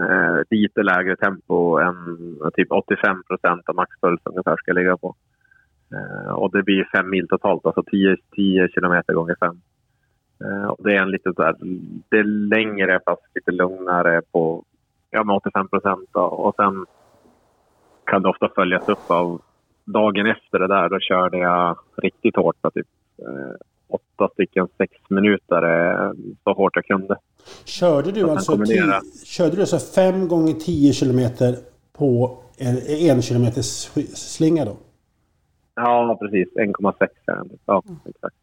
[0.00, 4.96] Eh, lite lägre tempo än eh, typ 85 procent av maxpuls ungefär ska jag ligga
[4.96, 5.14] på.
[5.94, 9.60] Eh, och det blir fem mil totalt, alltså 10, 10 kilometer gånger 5.
[10.44, 11.54] Eh, och det är en lite så här,
[12.08, 14.64] det är längre fast lite lugnare på
[15.10, 16.08] ja, med 85 procent.
[16.12, 16.86] Och sen
[18.06, 19.40] kan det ofta följas upp av
[19.84, 20.88] dagen efter det där.
[20.88, 22.86] Då körde jag riktigt hårt, på typ
[23.18, 23.54] eh,
[23.90, 26.12] åtta stycken sex minuter eh,
[26.44, 27.16] så hårt jag kunde.
[27.64, 31.56] Körde du alltså, tio, körde du alltså fem gånger 10 kilometer
[31.92, 32.76] på en,
[33.10, 34.76] en kilometers slinga då?
[35.74, 36.48] Ja, precis.
[36.54, 37.50] 1,6 är den.
[37.66, 38.36] Ja, exakt.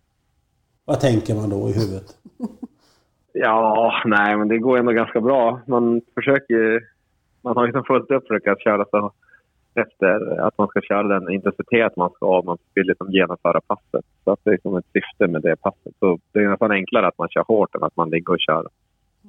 [0.85, 2.17] Vad tänker man då i huvudet?
[3.39, 5.61] Ja, nej, men det går ändå ganska bra.
[5.67, 6.83] Man försöker...
[7.41, 9.11] Man har liksom fullt upp för att försöka köra så
[9.77, 12.41] efter att man ska köra den intensitet man ska.
[12.45, 14.05] Man vill liksom genomföra passet.
[14.23, 15.93] Så att det är som ett syfte med det passet.
[15.99, 18.67] Så det är nästan enklare att man kör hårt än att man ligger och kör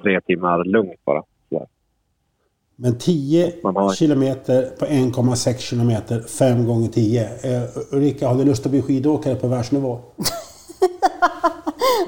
[0.02, 1.22] tre timmar lugnt bara.
[1.48, 1.66] Så.
[2.76, 7.22] Men 10 Man har- kilometer på 1,6 kilometer, 5 gånger 10.
[7.22, 9.98] Eh, Ulrika, har du lust att bli skidåkare på världsnivå?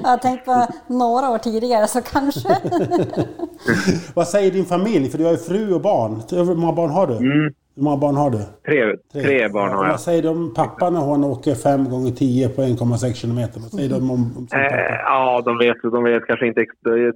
[0.03, 2.49] Jag har tänkt på några år tidigare så kanske.
[4.15, 5.09] Vad säger din familj?
[5.09, 6.21] För du har ju fru och barn.
[6.31, 7.17] Hur många barn har du?
[7.17, 8.37] Mm, Hur många barn har du?
[8.65, 9.91] tre, tre barn har jag.
[9.91, 13.59] Vad säger de pappa när hon åker 5 gånger 10 på 1,6 kilometer?
[13.59, 14.63] Vad säger de om, om pappa?
[15.03, 16.65] ja, de vet, de vet kanske inte,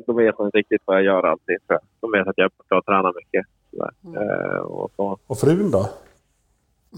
[0.08, 1.58] de vet inte riktigt vad jag gör alltid.
[2.02, 3.46] De vet att jag ska träna mycket.
[3.72, 3.92] Sådär.
[4.22, 5.18] Eh, och så.
[5.28, 5.90] Och frun då?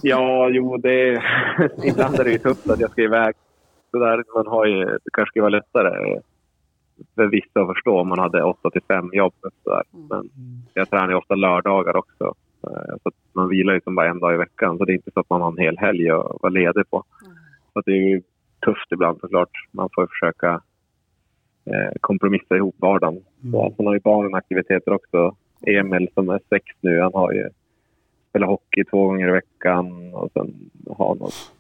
[0.01, 1.21] Ja, jo, det
[1.83, 3.35] ibland är det ju tufft att jag ska iväg.
[3.97, 6.19] Så där, man har ju, det kanske skulle vara lättare
[7.15, 9.33] för vissa att förstå om man hade 8 till 5 jobb.
[9.63, 9.83] Så där.
[10.09, 10.29] Men
[10.73, 12.33] jag tränar ju ofta lördagar också.
[12.63, 14.77] Eh, Så man vilar ju som bara en dag i veckan.
[14.77, 17.03] Så det är inte så att man har en hel helg att vara ledig på.
[17.73, 18.21] Så att det är ju
[18.65, 19.51] tufft ibland såklart.
[19.71, 20.61] Man får försöka
[21.65, 23.23] eh, kompromissa ihop vardagen.
[23.51, 25.35] Så att man har ju barnaktiviteter också.
[25.61, 27.49] Emil som är sex nu, han har ju
[28.29, 30.53] spelar hockey två gånger i veckan och sen
[30.97, 31.53] har något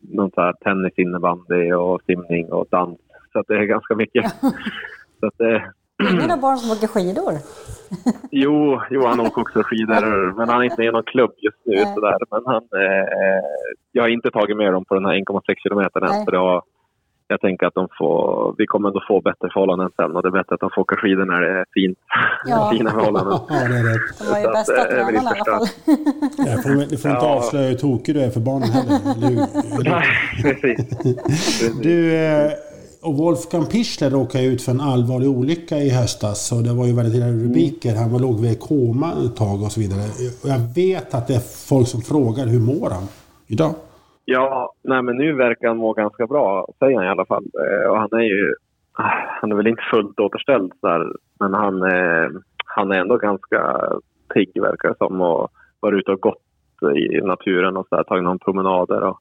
[0.00, 2.98] någon så här tennis, innebandy och simning och dans.
[3.32, 4.30] Så det är ganska mycket.
[5.20, 5.72] så att det,
[6.08, 7.32] Ingen av barn som åker skidor?
[8.30, 11.76] jo, jo, han åker också skidor, men han är inte i någon klubb just nu.
[11.76, 12.18] Sådär.
[12.30, 13.40] Men han, eh,
[13.92, 16.10] jag har inte tagit med dem på den här 1,6 kilometern än.
[16.10, 16.24] Nej.
[16.24, 16.62] För det har,
[17.30, 20.32] jag tänker att de får, vi kommer ändå få bättre förhållanden sen och det är
[20.40, 21.98] bättre att de får åka skidor när det är fint,
[22.46, 22.70] Ja.
[22.78, 23.38] fina förhållanden.
[23.48, 24.18] Ja, det är rätt.
[24.18, 25.66] De var ju att, bästa eh, tränarna i alla fall.
[26.48, 27.36] Ja, för du får inte Ja.
[27.36, 28.98] avslöja hur tokig du är för barnen heller.
[29.28, 29.36] hur?
[29.90, 30.04] Nej,
[30.42, 30.98] precis.
[30.98, 31.80] precis.
[31.82, 32.50] Du, eh,
[33.02, 36.52] och Wolfgang Pichler råkade ut för en allvarlig olycka i höstas.
[36.52, 37.94] Och det var ju väldigt illa rubriker.
[37.94, 40.00] Han var låg vid koma ett tag och så vidare.
[40.42, 43.08] Och jag vet att det är folk som frågar hur mår han
[43.46, 43.74] idag?
[44.32, 47.44] Ja, nej men nu verkar han må ganska bra, säger han i alla fall.
[47.54, 48.54] Eh, och han är ju,
[48.92, 52.28] ah, han är väl inte fullt återställd där, men han, eh,
[52.64, 53.90] han är ändå ganska
[54.34, 55.48] pigg verkar det som och
[55.80, 56.42] varit ute och gått
[56.96, 59.18] i naturen och så där, tagit någon promenader och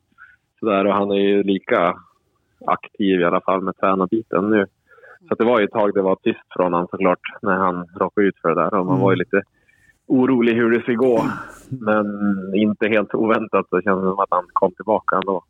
[0.59, 0.85] sådär.
[0.85, 1.95] Och han är ju lika
[2.65, 4.65] aktiv i alla fall med tränarbiten nu.
[5.29, 8.27] Så det var ju ett tag det var tyst från honom såklart när han råkade
[8.27, 9.41] ut för det där och man var ju lite
[10.07, 11.23] orolig hur det skulle gå.
[11.69, 12.05] Men
[12.55, 15.43] inte helt oväntat så kändes det som att han kom tillbaka ändå.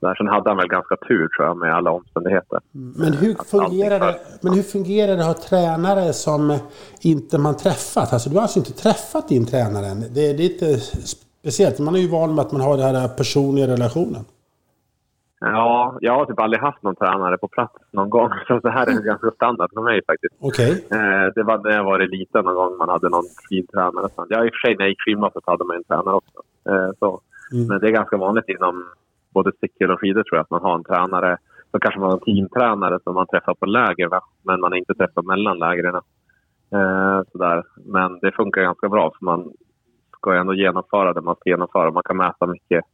[0.00, 0.14] Där.
[0.14, 2.60] Sen hade han väl ganska tur tror jag med alla omständigheter.
[2.72, 6.58] Men hur fungerar det, men hur fungerar det att ha tränare som
[7.00, 8.12] inte man träffat?
[8.12, 10.04] Alltså du har alltså inte träffat din tränare än.
[10.14, 10.80] Det är lite
[11.44, 11.78] speciellt.
[11.78, 14.24] Man är ju van med att man har den här personliga relationen.
[15.40, 18.30] Ja, jag har typ aldrig haft någon tränare på plats någon gång.
[18.46, 20.34] Så det här är ganska standard för mig faktiskt.
[20.40, 20.86] Okej.
[20.90, 24.08] Eh, det var när jag var liten någon gång man hade någon skidtränare.
[24.28, 26.38] Ja, i och för sig när jag gick skidgymnasiet hade man en tränare också.
[26.70, 27.20] Eh, så.
[27.52, 27.66] Mm.
[27.68, 28.84] Men det är ganska vanligt inom
[29.34, 31.38] både cykel och skidor tror jag att man har en tränare.
[31.70, 34.20] Så kanske man har en teamtränare som man träffar på läger va?
[34.42, 35.94] men man inte träffar mellan lägren.
[36.72, 37.64] Eh, sådär.
[37.84, 39.52] Men det funkar ganska bra för man
[40.16, 41.90] ska ändå genomföra det man ska genomföra.
[41.90, 42.84] Man kan mäta mycket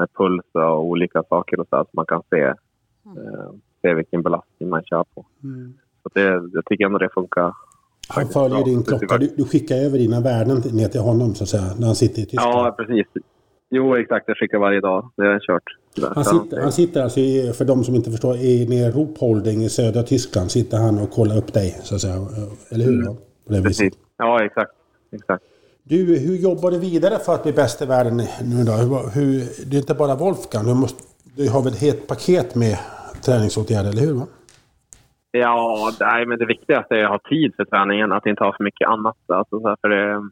[0.00, 3.50] med puls och olika saker och så, här, så man kan se, eh,
[3.82, 5.26] se vilken belastning man kör på.
[5.42, 5.74] Mm.
[6.02, 7.52] Så det, jag tycker ändå det funkar.
[8.08, 8.64] Han följer bra.
[8.64, 9.18] din klocka.
[9.18, 11.68] Du, du skickar över dina värden ner till honom så att säga.
[11.78, 12.52] När han sitter i Tyskland.
[12.52, 13.06] Ja, precis.
[13.70, 14.28] Jo, exakt.
[14.28, 15.10] Jag skickar varje dag.
[15.16, 15.62] Det har jag kört.
[16.14, 19.62] Han sitter, han sitter alltså, i, för de som inte förstår, i nere i Ruhpolding
[19.62, 22.14] i södra Tyskland sitter han och kollar upp dig, så att säga.
[22.72, 23.04] Eller hur?
[23.04, 23.14] då?
[23.46, 23.64] På det viset.
[23.64, 23.92] Precis.
[24.16, 24.72] Ja, exakt.
[25.12, 25.44] exakt.
[25.82, 28.16] Du, hur jobbar du vidare för att bli bäst i världen
[28.52, 28.72] nu då?
[28.72, 29.30] Hur, hur,
[29.70, 30.64] det är inte bara Wolfgang.
[30.66, 31.02] Du, måste,
[31.36, 32.76] du har väl ett helt paket med
[33.24, 34.14] träningsåtgärder, eller hur?
[34.14, 34.26] Va?
[35.32, 38.12] Ja, nej, men det viktigaste är att ha tid för träningen.
[38.12, 39.16] Att inte ha för mycket annat.
[39.26, 40.28] Alltså, så här, för det,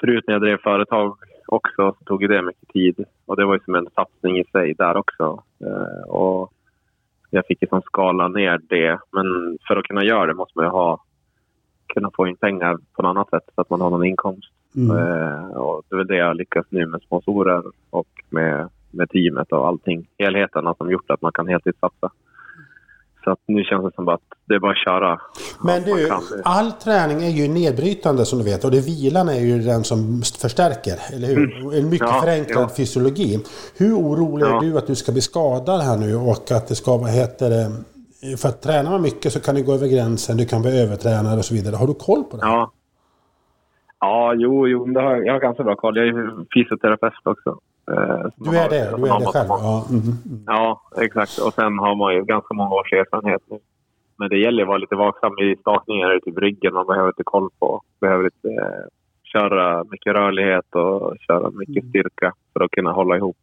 [0.00, 3.04] förut när jag drev företag också så tog ju det mycket tid.
[3.26, 5.42] Och det var ju som en satsning i sig där också.
[5.64, 6.52] Eh, och
[7.30, 8.98] jag fick ju som skala ner det.
[9.10, 11.04] Men för att kunna göra det måste man ju ha,
[11.86, 14.52] kunna få in pengar på något annat sätt så att man har någon inkomst.
[14.78, 14.96] Mm.
[14.96, 19.52] Eh, och det är väl det jag lyckas nu med sponsorer och med, med teamet
[19.52, 20.08] och allting.
[20.18, 22.10] Helheten som gjort att man kan heltidssatsa.
[23.24, 25.20] Så att nu känns det som att det är bara att köra.
[25.64, 26.10] Men du,
[26.44, 28.64] all träning är ju nedbrytande som du vet.
[28.64, 31.74] Och det vilan är ju den som förstärker, eller hur?
[31.74, 32.14] En mycket Mm.
[32.14, 32.68] Ja, förenklad ja.
[32.76, 33.38] fysiologi.
[33.76, 34.60] Hur orolig är Ja.
[34.60, 37.70] du att du ska bli skadad här nu och att det ska, vad heter det...
[38.36, 41.38] För att tränar man mycket så kan det gå över gränsen, du kan bli övertränad
[41.38, 41.76] och så vidare.
[41.76, 42.46] Har du koll på det?
[42.46, 42.72] Ja.
[44.00, 45.96] Ja, jo, jo det har, jag har ganska bra koll.
[45.96, 47.50] Jag är fysioterapeut också.
[47.90, 49.48] Eh, Du är har- det, du är det själv?
[49.48, 49.84] Ja.
[49.90, 50.12] mhm.
[50.46, 51.38] Ja, exakt.
[51.38, 53.58] Och sen har man ju ganska många års erfarenhet nu.
[54.18, 56.74] Men det gäller att vara lite vaksam i stakningar ute i bryggen.
[56.74, 57.82] Man behöver lite koll på.
[58.00, 58.84] Behöver lite, eh,
[59.32, 61.88] köra mycket rörlighet och köra mycket Mm.
[61.90, 63.36] styrka för att kunna hålla ihop.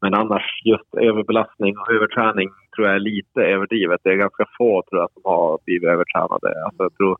[0.00, 4.00] Men annars, just överbelastning och överträning tror jag är lite överdrivet.
[4.04, 6.64] Det är ganska få tror jag som har blivit övertränade.
[6.64, 7.16] Alltså, jag tror,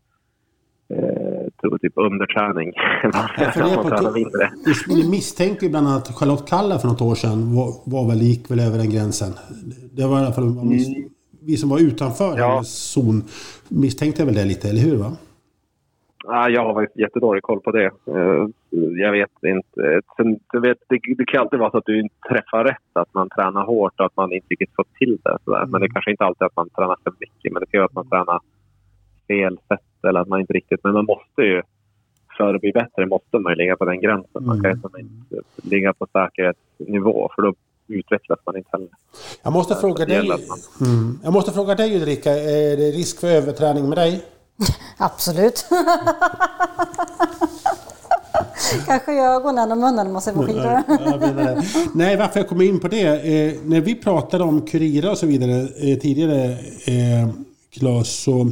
[0.88, 2.68] eh, typ underträning.
[3.36, 4.96] Är.
[4.96, 8.22] Ni misstänker ju bland annat att Charlotte Kalla för något år sedan var, var väl,
[8.22, 9.32] gick väl över den gränsen.
[9.92, 11.08] Det var i alla fall vad vi,
[11.42, 12.38] vi som var utanför Mm.
[12.38, 12.52] Ja.
[12.54, 13.24] hennes zon
[13.68, 14.96] misstänkte väl det lite, eller hur?
[14.96, 15.16] va?
[16.28, 17.84] Ja, jag har jättedålig koll på det.
[17.86, 18.46] Eh,
[19.00, 20.00] Jag vet inte.
[20.16, 23.14] Sen, du vet, det, det kan alltid vara så att du inte träffar rätt, att
[23.14, 25.38] man tränar hårt och att man inte riktigt får till det.
[25.44, 25.66] Sådär.
[25.66, 27.86] Men det är kanske inte alltid att man tränar för mycket, men det kan vara
[27.86, 28.40] att man tränar
[29.28, 30.84] fel sätt eller att man inte riktigt...
[30.84, 31.62] Men man måste ju,
[32.36, 34.46] för att bli bättre, måste man ju ligga på den gränsen.
[34.46, 37.54] Man kan ju som inte ligga på säkerhetsnivå, för då
[37.88, 38.88] utvecklas man inte heller.
[39.42, 40.30] Jag måste fråga dig...
[40.80, 41.18] Mm.
[41.24, 44.24] Jag måste fråga dig Ulrika, är det risk för överträning med dig?
[44.98, 45.66] Absolut.
[48.86, 50.64] Kanske i ögonen och munnen måste jag få skidor.
[50.64, 51.62] Ja, jag menar det.
[51.94, 53.06] Nej, varför jag kommer in på det.
[53.06, 56.50] Eh, när vi pratade om Kurira och så vidare eh, tidigare,
[56.86, 57.28] eh,
[57.80, 58.46] Claes, så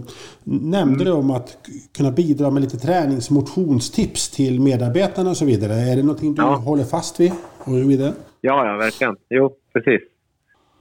[0.45, 1.57] nämnde du om att
[1.97, 5.73] kunna bidra med lite tränings motionstips till medarbetarna och så vidare.
[5.75, 6.55] Är det någonting du Ja.
[6.55, 7.33] håller fast vid?
[7.59, 8.13] Och så vidare?
[8.41, 9.17] Ja, ja, verkligen.
[9.31, 10.01] Jo, precis.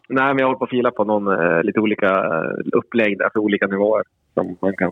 [0.10, 3.30] Nej, men jag håller på att fila på någon, eh, lite olika eh, upplägg där
[3.34, 4.92] för olika nivåer som man kan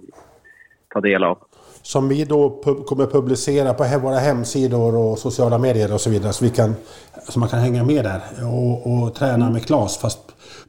[0.94, 1.38] ta del av.
[1.82, 6.34] Som vi då pub kommer publicera på våra hemsidor och sociala medier och så vidare.
[6.34, 6.76] Så, vi kan,
[7.30, 9.98] så man kan hänga med där och, och träna med Claes.
[9.98, 10.20] Fast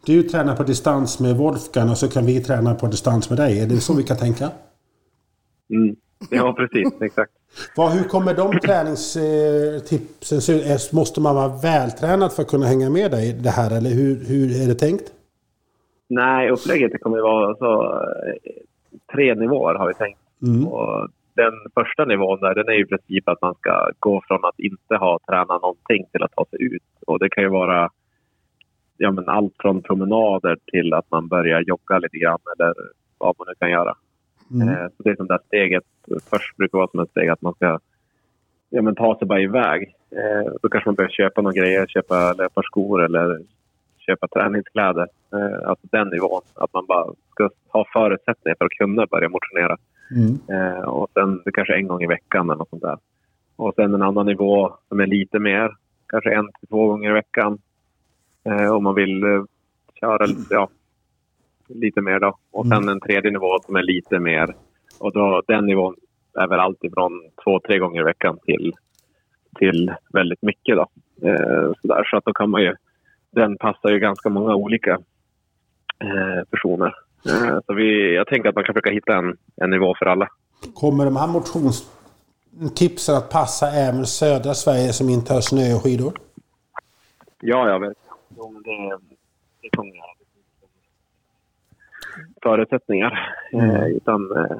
[0.07, 3.61] du tränar på distans med Wolfgang och så kan vi träna på distans med dig.
[3.61, 4.51] Är det så vi kan tänka?
[5.71, 5.97] Mm.
[6.31, 7.03] Ja, precis.
[7.03, 7.33] Exakt.
[7.77, 10.93] Vad, hur kommer de träningstipsen se ut?
[10.93, 13.77] Måste man vara vältränad för att kunna hänga med dig i det här?
[13.77, 15.13] Eller hur, hur är det tänkt?
[16.09, 18.03] Nej, upplägget kommer att vara så,
[19.13, 20.19] tre nivåer har vi tänkt.
[20.43, 20.69] Mm.
[20.69, 24.59] Och den första nivån där, den är i princip att man ska gå från att
[24.59, 26.83] inte ha tränat någonting till att ta sig ut.
[27.07, 27.91] Och det kan ju vara
[28.97, 32.75] ja, men allt från promenader till att man börjar jogga lite grann eller
[33.19, 33.95] vad man nu kan göra.
[34.51, 34.69] Mm.
[34.69, 35.85] Eh, så det är som det steget.
[36.31, 37.79] Först brukar vara som ett steg att man ska
[38.71, 39.95] ja, men ta sig bara iväg.
[40.11, 43.41] Eh, då kanske man börjar köpa några grejer, köpa löparskor eller
[44.07, 45.07] köpa träningskläder.
[45.33, 46.43] Eh, alltså den nivån.
[46.55, 49.77] Att man bara ska ha förutsättningar för att kunna börja motionera.
[50.11, 50.39] Mm.
[50.49, 52.99] Eh, och sen kanske en gång i veckan eller något sånt där.
[53.57, 55.77] Och sen en annan nivå som är lite mer,
[56.09, 57.59] kanske en till två gånger i veckan.
[58.45, 59.45] Eh, om man vill eh,
[60.01, 60.69] köra ja,
[61.69, 62.39] lite mer då.
[62.51, 62.89] Och sen mm.
[62.89, 64.55] en tredje nivå som är lite mer.
[65.01, 65.95] Och då, den nivån
[66.35, 68.73] är väl alltifrån två, tre gånger i veckan till,
[69.59, 70.77] till väldigt mycket.
[70.77, 70.87] Då.
[71.29, 72.05] Eh, så, där.
[72.11, 72.75] så att då kan man ju,
[73.31, 74.93] den passar ju ganska många olika
[75.99, 76.95] eh, personer.
[77.29, 80.29] Eh, så vi, jag tänker att man kan försöka hitta en, en nivå för alla.
[80.75, 86.13] Kommer de här motionstipsen att passa även södra Sverige som inte har snö och skidor?
[87.41, 87.97] Ja, jag vet.
[88.37, 88.99] Jo, det,
[89.63, 90.05] det kommer jag
[92.43, 93.37] förutsättningar.
[93.53, 93.71] Mm.
[93.71, 94.57] Eh, utan, eh,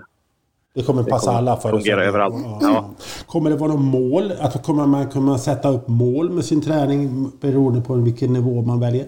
[0.75, 2.35] det kommer passa det kommer alla fungera överallt.
[2.45, 2.59] Ja.
[2.63, 2.91] Ja.
[3.27, 4.33] Kommer det vara något mål?
[4.41, 8.81] Att kommer man kunna sätta upp mål med sin träning beroende på vilken nivå man
[8.81, 9.07] väljer?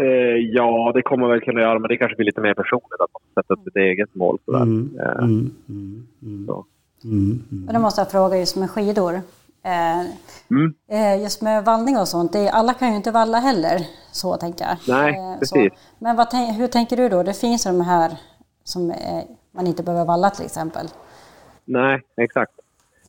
[0.00, 3.10] Eh, ja, det kommer väl kunna göra, men det kanske blir lite mer personligt att
[3.12, 4.38] man sätta upp sitt eget mål.
[4.44, 4.62] Sådär.
[4.62, 6.46] Mm, eh, mm, mm, mm.
[6.46, 6.64] så.
[7.04, 7.74] Mm, mm.
[7.74, 9.14] Då måste jag fråga just med skidor.
[9.64, 10.00] Eh,
[10.50, 10.74] mm.
[10.90, 13.78] Eh, just med vallning och sånt, det, alla kan ju inte valla heller,
[14.12, 14.76] så tänker jag.
[14.88, 15.72] Nej, eh, precis.
[15.72, 15.78] Så.
[15.98, 17.22] Men vad, hur tänker du då?
[17.22, 18.10] Det finns de här
[18.64, 18.94] som
[19.54, 20.86] man inte behöver valla till exempel.
[21.64, 22.52] Nej, exakt.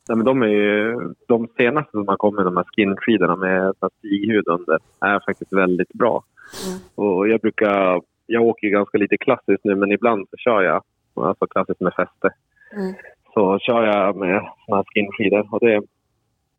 [0.08, 0.94] Nej, men de, är ju,
[1.28, 6.24] de senaste som har kommit, de här skinskidorna med stighud under, är faktiskt väldigt bra.
[6.66, 6.78] Mm.
[6.94, 10.82] Och jag brukar, jag åker ganska lite klassiskt nu, men ibland så kör jag,
[11.14, 12.30] alltså klassiskt med fäste.
[12.72, 12.94] Mm.
[13.34, 15.82] Så kör jag med såna här skinskidor och det,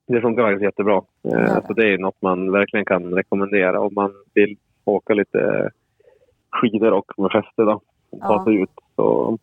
[0.08, 1.02] det funkar jättebra.
[1.24, 1.62] Eh, ja.
[1.68, 5.70] Så det är något man verkligen kan rekommendera om man vill åka lite
[6.52, 7.82] skidor och med fäste då.
[8.12, 8.44] Ta ja.
[8.46, 8.70] sig ut.
[8.96, 9.38] Så,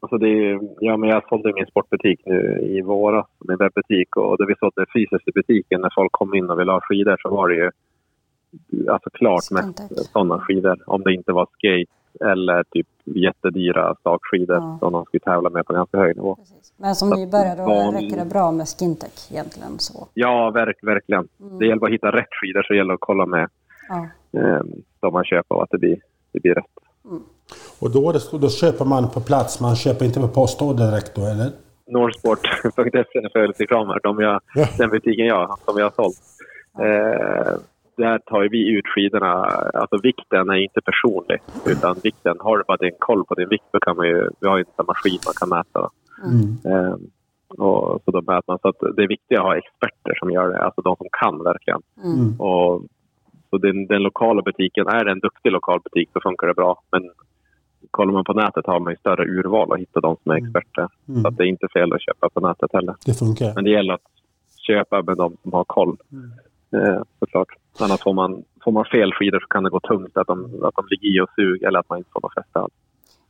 [0.00, 4.16] alltså det är, ja, men jag sålde min sportbutik nu i våras, min webbutik.
[4.16, 7.16] Och det vi sålde fysiskt i butiken när folk kom in och ville ha skidor
[7.22, 7.70] så var det ju
[8.88, 10.82] alltså klart mest sådana skidor.
[10.86, 14.76] Om det inte var skate eller typ jättedyra stakskidor ja.
[14.80, 16.34] som de skulle tävla med på ganska hög nivå.
[16.34, 16.72] Precis.
[16.76, 17.94] Men som nybörjare då van...
[17.94, 19.78] räcker det bra med skintech egentligen?
[19.78, 20.08] Så.
[20.14, 21.28] Ja, verk, verkligen.
[21.40, 21.58] Mm.
[21.58, 23.48] Det gäller att hitta rätt skidor så det gäller att kolla med
[23.88, 24.08] ja.
[24.40, 24.60] eh,
[25.00, 26.00] de man köper och att det blir,
[26.32, 26.64] det blir rätt.
[27.04, 27.22] Mm.
[27.80, 31.50] Och då, då köper man på plats, man köper inte på postorder direkt då eller?
[31.86, 34.66] Norrsport.se födelsereklamer, de jag, ja.
[34.78, 36.18] den butiken jag, som jag har sålt.
[36.78, 37.54] Eh,
[37.96, 39.32] där tar vi ut skidorna.
[39.74, 41.38] Alltså vikten är inte personlig.
[41.66, 44.48] Utan vikten, har du bara din koll på din vikt då kan man ju, vi
[44.48, 45.90] har ju en maskin man kan mäta.
[46.24, 46.48] Mm.
[46.72, 47.00] Ehm,
[47.48, 48.58] och, så då mäter man.
[48.62, 51.44] Så att det är viktigt att ha experter som gör det, alltså de som kan
[51.44, 51.82] verkligen.
[52.04, 52.40] Mm.
[52.40, 52.82] Och,
[53.50, 56.82] så den, den, lokala butiken, är det en duktig lokal butik så funkar det bra.
[56.92, 57.10] Men
[57.90, 60.44] kollar man på nätet har man ju större urval att hitta de som är mm.
[60.44, 60.88] experter.
[61.08, 61.22] Mm.
[61.22, 62.94] Så att det är inte fel att köpa på nätet heller.
[63.06, 63.52] Det funkar.
[63.54, 64.10] Men det gäller att
[64.66, 65.96] köpa med de som har koll.
[66.12, 66.30] Mm.
[66.76, 67.48] Eh, såklart.
[67.80, 70.74] Annars får man, får man fel skidor så kan det gå tungt, att de, att
[70.74, 72.72] de ligger i och suger eller att man inte får något fäste alls.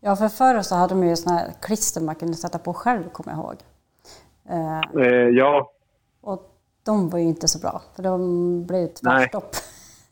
[0.00, 3.08] Ja, för förr så hade de ju såna här klister man kunde sätta på själv,
[3.12, 3.56] kommer jag ihåg.
[4.48, 5.70] Eh, eh, ja.
[6.20, 6.52] Och
[6.84, 9.50] de var ju inte så bra, för de blev ju tvärstopp.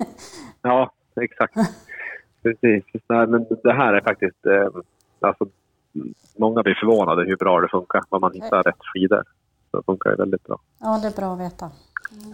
[0.63, 1.55] ja, exakt.
[2.43, 2.85] Precis.
[3.09, 4.47] Men det här är faktiskt...
[4.47, 4.69] Eh,
[5.21, 5.47] alltså,
[6.37, 9.23] många blir förvånade hur bra det funkar, vad man hittar rätt skidor.
[9.71, 10.61] Så det funkar det väldigt bra.
[10.81, 11.71] Ja, det är bra att veta.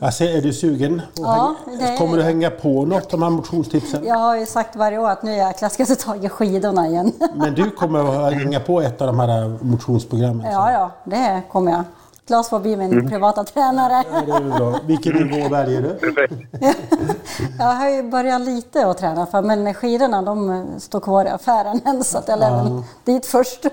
[0.02, 1.02] Alltså, är du sugen?
[1.14, 1.96] Ja, det...
[1.98, 4.04] Kommer du hänga på något av de här motionstipsen?
[4.06, 7.12] Jag har ju sagt varje år att nu jag ska ta tag i skidorna igen.
[7.34, 10.52] Men du kommer att hänga på ett av de här motionsprogrammen?
[10.52, 11.84] Ja, ja, det kommer jag.
[12.30, 14.04] Claes får bli min privata tränare.
[14.12, 14.80] Ja, det är bra.
[14.86, 16.18] Vilken nivå väljer du?
[17.58, 21.80] Jag har ju börjat lite att träna för men skidorna de står kvar i affären
[21.84, 23.66] än så att jag lär väl dit först.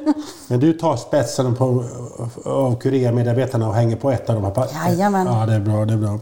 [0.47, 1.83] Men du tar spetsen på,
[2.45, 4.51] av Curea-medarbetarna och hänger på ett av dem?
[4.55, 4.89] här.
[4.89, 5.27] Jajamän.
[5.27, 5.85] Ja, det är bra.
[5.85, 6.19] Det är bra.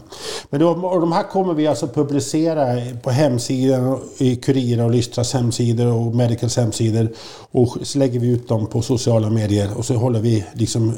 [0.50, 2.66] Men då, och de här kommer vi alltså publicera
[3.02, 7.08] på hemsidan, i Curira och Lystras hemsidor och Medicals hemsidor.
[7.52, 10.94] Och så lägger vi ut dem på sociala medier och så håller vi liksom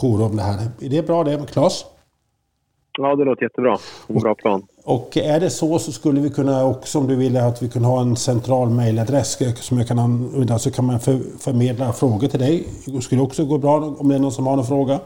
[0.00, 0.68] jour om det här.
[0.80, 1.84] Är det bra det, Claes?
[2.98, 3.78] Ja, det låter jättebra.
[4.06, 4.66] En bra plan.
[4.84, 7.88] Och är det så så skulle vi kunna också, om du ville, att vi kunde
[7.88, 12.40] ha en central mejladress som jag kan använda så kan man för, förmedla frågor till
[12.40, 12.68] dig.
[12.86, 15.00] Det skulle också gå bra om det är någon som har någon fråga.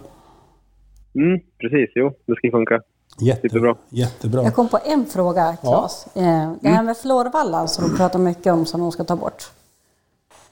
[1.14, 2.80] Mm, precis, jo, det ska funka.
[3.20, 3.74] Jätte, Jättebra.
[3.88, 4.42] Jättebra.
[4.42, 6.06] Jag kom på en fråga Claes.
[6.14, 9.50] Eh, Det här med fluorvallan som de pratar mycket om som de ska ta bort.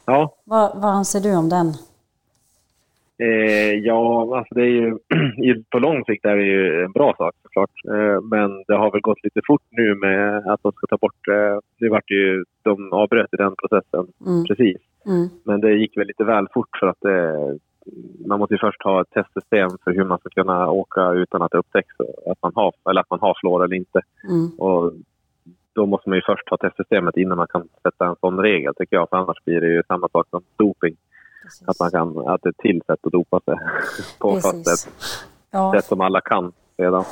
[0.05, 1.74] Ja, Vad, vad anser du om den?
[3.18, 4.98] Eh, ja, alltså det är ju,
[5.50, 7.70] i- på lång sikt är det ju en bra sak såklart.
[7.88, 11.28] Eh, men det har väl gått lite fort nu med att de ska ta bort...
[11.28, 14.44] Eh, nu vart det ju, de avbröt ju den processen Mm.
[14.44, 14.76] precis.
[15.06, 15.28] Mm.
[15.44, 17.58] Men det gick väl lite väl fort för att det,
[18.26, 21.50] man måste ju först ha ett testsystem för hur man ska kunna åka utan att
[21.50, 21.94] det upptäcks
[22.26, 24.00] att man har, eller att man har fluor eller inte.
[24.30, 24.48] Mm.
[24.58, 24.92] Och
[25.74, 28.96] då måste man ju först ha testsystemet innan man kan sätta en sån regel tycker
[28.96, 29.08] jag.
[29.08, 30.96] För annars blir det ju samma sak som doping.
[31.43, 31.68] Precis.
[31.68, 33.55] Att, man kan, att det är till sätt att dopa sig
[34.18, 34.93] på fast ett
[35.51, 37.05] Ja, sätt som alla kan redan.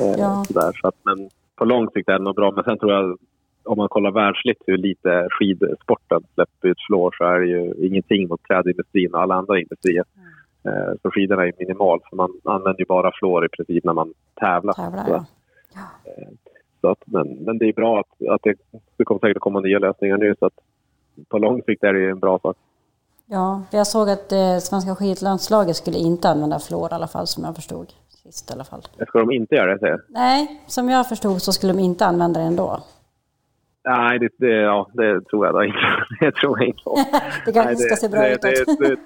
[0.00, 0.44] Eh, Ja.
[0.46, 0.72] sådär.
[0.80, 2.50] Så att, men på lång sikt är det nog bra.
[2.50, 3.18] Men sen tror jag,
[3.64, 8.28] om man kollar världsligt hur lite skidsporten släpper ut fluor så är det ju ingenting
[8.28, 10.04] mot klädindustrin och alla andra industrier.
[10.64, 12.00] Eh, så skidorna är minimal.
[12.10, 14.72] Så man använder ju bara fluor i princip när man tävlar.
[14.72, 15.24] tävlar Så,
[15.74, 15.80] ja.
[16.80, 18.54] så att, men, men det är bra att, att det,
[18.96, 20.34] det kommer säkert komma nya lösningar nu.
[20.38, 20.58] Så att
[21.28, 22.56] på lång sikt är det en bra sak.
[23.28, 27.26] Ja, för jag såg att eh, svenska skidlandslaget skulle inte använda fluor i alla fall
[27.26, 27.92] som jag förstod.
[28.22, 28.82] Sist i alla fall.
[29.08, 29.78] Ska de inte göra det?
[29.78, 30.00] säger?
[30.08, 32.82] Nej, som jag förstod så skulle de inte använda det ändå.
[33.88, 35.78] Nej, det, det, ja, det tror jag då inte.
[36.20, 36.82] Det tror jag inte.
[37.46, 38.42] Det kanske Nej, ska se bra ut.
[38.42, 38.96] det, det,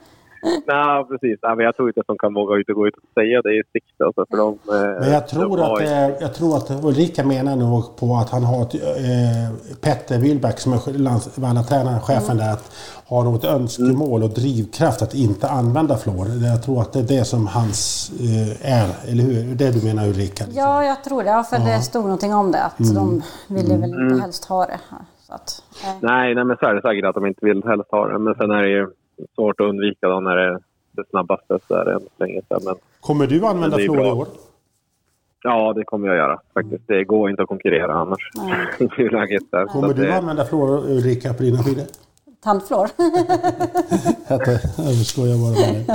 [0.43, 1.39] Nej, precis.
[1.43, 3.43] Nej, men jag tror inte att de kan våga ut och gå ut och säga
[3.43, 4.05] det i sikte.
[4.05, 7.25] Alltså, för de, eh, Men jag tror, de att, ju- eh, jag tror att Ulrika
[7.25, 12.53] menar nog på att han har ett, eh, Petter Wilbäck som är Vallatränaren, chefen där,
[12.53, 12.73] att
[13.07, 16.27] har något önskemål och drivkraft att inte använda fluor.
[16.53, 19.55] Jag tror att det är det som hans eh, är, eller hur?
[19.55, 20.45] Det du menar Ulrika?
[20.45, 20.63] liksom.
[20.63, 21.29] Ja, jag tror det.
[21.31, 22.63] Ja, för det stod någonting om det.
[22.63, 24.81] Att de ville väl inte helst ha det.
[25.27, 27.91] Så att, eh, Nej, nej, men så är det säkert att de inte vill helst
[27.91, 28.19] ha det.
[28.19, 28.87] Men sen är det ju
[29.35, 30.59] svårt att undvika då när det är
[30.93, 31.59] det snabbaste.
[31.69, 32.41] Så är det än så länge.
[32.65, 34.27] Men Kommer du använda fluor i år?
[35.43, 36.83] ja, det kommer jag göra faktiskt.
[36.87, 38.31] Det går inte att konkurrera annars.
[38.99, 39.67] I läget där.
[39.67, 41.85] Så Kommer du det- använda fluor Ulrika på dina skidor?
[42.43, 42.89] tandflor.
[44.29, 44.41] Jag
[44.77, 45.87] jag skojar bara med dig.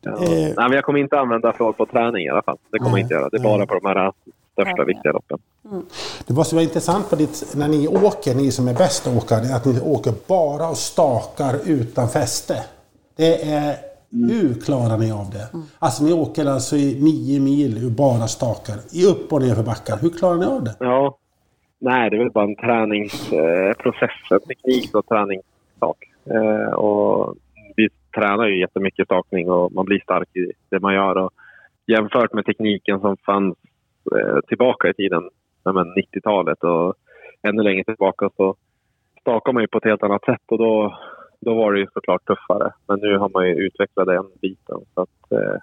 [0.00, 0.12] Ja.
[0.12, 0.30] Eh.
[0.30, 2.56] Nej, men jag kommer inte använda fluor på träning i alla fall.
[2.70, 3.28] Det kommer jag inte göra.
[3.28, 4.12] Det är bara på de här
[4.54, 4.84] största, Ja.
[4.84, 5.38] viktiga loppen.
[6.26, 9.64] Det var så intressant på ditt, när ni åker, ni som är bäst åkare, att
[9.64, 12.56] ni åker bara och stakar utan fäste.
[13.16, 13.76] Det är,
[14.10, 15.46] hur klarar ni av det?
[15.78, 19.62] Alltså ni åker alltså i nio mil och bara stakar, i upp och ner för
[19.62, 19.98] backar.
[20.02, 20.74] Hur klarar ni av det?
[20.80, 21.18] Ja.
[21.78, 25.98] Nej, det är väl bara en träningsprocess, en teknik och träningssak.
[26.30, 27.34] Eh, och
[27.76, 31.16] vi tränar ju jättemycket stakning och man blir stark i det man gör.
[31.18, 31.30] Och
[31.86, 33.73] jämfört med tekniken som fanns eh,
[34.48, 35.30] tillbaka i tiden,
[35.64, 36.94] men 90-talet och
[37.42, 38.56] ännu längre tillbaka, så
[39.20, 40.42] stakar man ju på ett helt annat sätt.
[40.46, 40.98] Och då,
[41.40, 42.72] då var det ju såklart tuffare.
[42.86, 44.78] Men nu har man ju utvecklat den biten.
[44.94, 45.56] Så att, eh,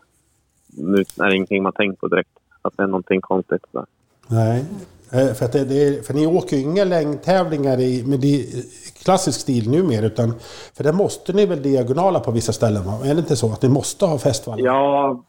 [0.78, 2.30] nu är det ingenting man tänkt på direkt.
[2.62, 3.66] Att det är någonting konstigt.
[3.72, 3.86] Där.
[4.28, 4.66] Nej.
[5.14, 8.64] Eh, För, att det, det är, för ni åker ju inga längdtävlingar i, med di,
[9.04, 10.06] klassisk stil numera.
[10.06, 10.34] Utan,
[10.78, 12.84] för det måste ni väl diagonala på vissa ställen?
[12.86, 13.00] Va?
[13.06, 14.66] Är det inte så att ni måste ha fästvallar?
[14.66, 15.24] Ja,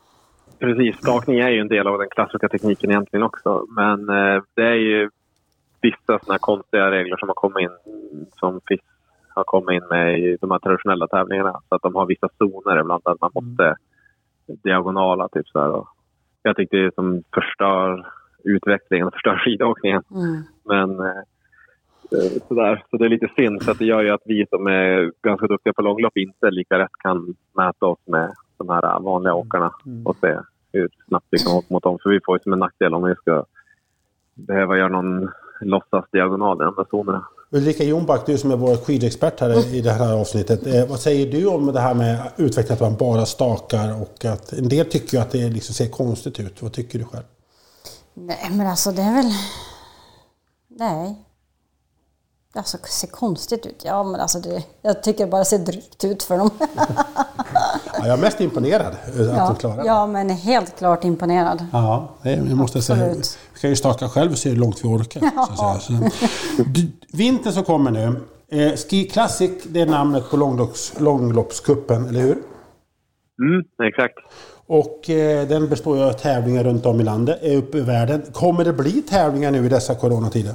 [0.63, 0.97] precis.
[0.97, 3.67] Stakning är ju en del av den klassiska tekniken egentligen också.
[3.77, 5.11] Men eh, det är ju
[5.81, 7.77] vissa såna konstiga regler som har kommit in,
[8.41, 8.81] som FIS
[9.35, 11.61] har kommit in med i de här traditionella tävlingarna.
[11.69, 13.77] Så att de har vissa zoner ibland att man måste
[14.47, 15.29] diagonala.
[15.29, 15.85] Typ så här.
[16.43, 18.07] Jag tycker det är som förstör
[18.45, 20.03] utvecklingen och förstör skidåkningen.
[20.11, 20.43] Mm.
[20.65, 21.23] Men eh,
[22.13, 22.85] eh, sådär.
[22.91, 25.73] Så det är lite synd, att det gör ju att vi som är ganska duktiga
[25.73, 29.73] på långlopp inte lika lätt kan mäta oss med de här vanliga åkarna
[30.05, 30.39] och se
[30.73, 31.99] hur snabbt vi kan åka mot dem.
[32.03, 33.45] För vi får ju som en nackdel om vi ska
[34.35, 37.25] behöva göra någon låtsas diagonal i de där zonerna.
[37.51, 40.67] Ulrika Jonback, du som är vår skidexpert här i det här avsnittet.
[40.67, 44.53] Eh, vad säger du om det här med utveckling att man bara stakar och att
[44.53, 46.63] en del tycker ju att det liksom ser konstigt ut.
[46.63, 47.25] Vad tycker du själv?
[48.15, 49.33] Nej, men alltså det är väl...
[50.69, 51.25] Nej.
[52.55, 53.83] Alltså det ser konstigt ut.
[53.85, 54.63] Ja, men alltså det...
[54.83, 56.51] Jag tycker det bara ser drygt ut för dem.
[57.95, 61.67] jag är mest imponerad att ja, de klarar ja, men helt klart imponerad.
[61.73, 63.05] Ja, det, det måste jag säga.
[63.05, 63.39] Absolut.
[63.55, 65.21] Vi kan ju starta själv och se hur långt vi orkar.
[65.21, 66.11] Så att säga.
[66.11, 66.65] Så,
[67.13, 68.21] vintern som kommer nu.
[68.49, 72.39] Eh, Ski Classic, det är namnet på långlopps, långloppscupen, eller hur?
[73.43, 74.19] Mm, exakt.
[74.67, 78.23] Och eh, den består ju av tävlingar runt om i landet, eh, uppe i världen.
[78.33, 80.55] Kommer det bli tävlingar nu i dessa coronatider?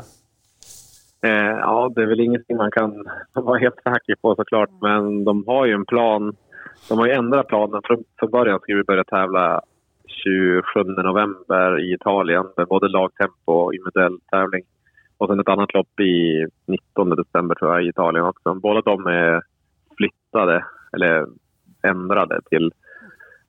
[1.28, 5.44] Eh, ja, det är väl ingenting man kan vara helt säker på såklart, men de
[5.48, 6.36] har ju en plan.
[6.90, 7.82] De har ju ändrat planen.
[7.84, 9.62] Från, från början skulle vi börja tävla
[10.08, 14.64] 27 november i Italien med både lagtempo och individuell tävling.
[15.18, 18.54] Och sen ett annat lopp i 19 december tror jag i Italien också.
[18.54, 19.42] Båda de är
[19.98, 21.28] flyttade, eller
[21.84, 22.72] ändrade till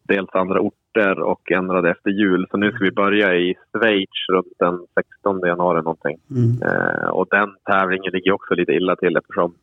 [0.02, 2.46] dels andra orter och ändrade efter jul.
[2.50, 6.18] Så nu ska vi börja i Schweiz runt den 16 januari någonting.
[6.30, 6.62] Mm.
[6.62, 9.54] Eh, och den tävlingen ligger också lite illa till eftersom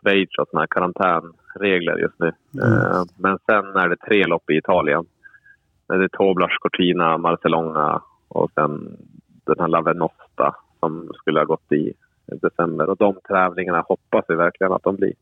[0.00, 2.32] Schweiz har såna här karantänregler just nu.
[2.54, 2.72] Mm.
[2.72, 5.04] Eh, men sen är det tre lopp i Italien.
[5.88, 8.96] Det är Toblach, Cortina, Marcelonga och sen
[9.46, 11.92] den här La Venosta som skulle ha gått i
[12.26, 12.90] december.
[12.90, 15.12] Och de tävlingarna hoppas vi verkligen att de blir.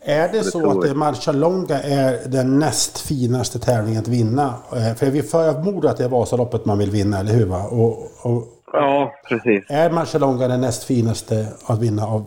[0.00, 4.44] Är det det så att det Marcialonga är den näst finaste tävlingen att vinna?
[4.76, 7.46] Eh, För vi förmodar att det är Vasaloppet man vill vinna, eller hur?
[7.46, 7.62] Va?
[7.70, 7.92] Och,
[8.30, 8.42] och,
[8.72, 9.64] Ja, precis.
[9.68, 11.34] är Marcialonga den näst finaste
[11.68, 12.24] att vinna av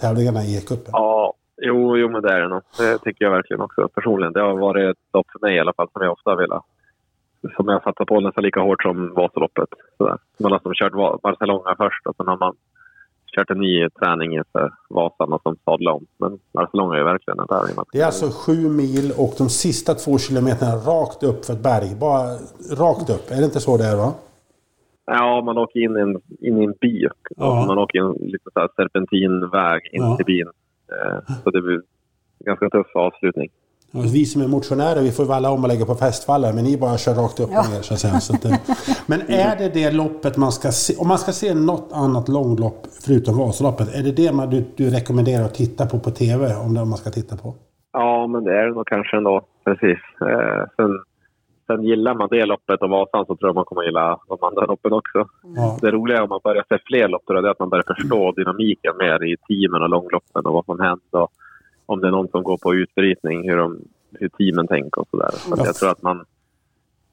[0.00, 0.90] tävlingarna i cupen?
[0.92, 2.62] Ja, jo, jo, men det är det nog.
[2.78, 4.32] Det tycker jag verkligen också personligen.
[4.32, 6.64] Det har varit ett lopp för mig i alla fall som jag ofta har velat.
[7.56, 9.68] Som jag satsat på nästan lika hårt som Vasaloppet.
[9.98, 10.18] Sådär.
[10.40, 12.54] Man har som kört Barcelona först och sen har man
[13.36, 16.06] kört en ny träning inför Vasan och som sadla om.
[16.18, 17.76] Men Barcelona är verkligen en tävling.
[17.92, 21.96] Det är alltså sju mil och de sista två kilometerna rakt upp för ett berg.
[22.00, 22.24] Bara
[22.84, 23.30] rakt upp.
[23.30, 24.12] Är det inte så det är va?
[25.06, 27.06] Ja, man åker in i en, in i en by.
[27.36, 27.64] Ja.
[27.66, 30.16] Man åker in lite så serpentinväg in Ja.
[30.16, 30.48] till byn.
[30.92, 31.82] Eh, Så det blir en
[32.46, 33.48] ganska tuff avslutning.
[33.94, 36.76] Och vi som är motionärer vi får valla om och lägga på festvallar men ni
[36.78, 37.60] bara kör rakt upp Ja.
[37.60, 38.20] och ner så att säga.
[38.20, 38.52] Så att, eh,
[39.06, 40.96] men är det det loppet man ska se?
[40.96, 43.94] Om man ska se något annat långlopp förutom Vasaloppet.
[43.94, 46.54] Är det det man, du, du rekommenderar att titta på på TV?
[46.56, 47.54] Om det man ska titta på?
[47.92, 49.40] Ja, men det är det nog kanske ändå.
[49.64, 49.98] Precis.
[50.20, 50.90] Eh, sen,
[51.66, 54.64] sen gillar man det loppet och Vasan så tror jag man kommer gilla de andra
[54.66, 55.18] loppen också.
[55.56, 55.78] Ja.
[55.80, 58.32] Det roliga om man börjar se fler lopp då, det är att man börjar förstå
[58.32, 61.20] dynamiken mer i teamen och långloppen och vad som händer.
[61.24, 61.30] Och
[61.92, 63.78] om det är någon som går på utbrytning, hur, de,
[64.12, 65.30] hur teamen tänker och sådär.
[65.30, 66.24] Så jag tror att man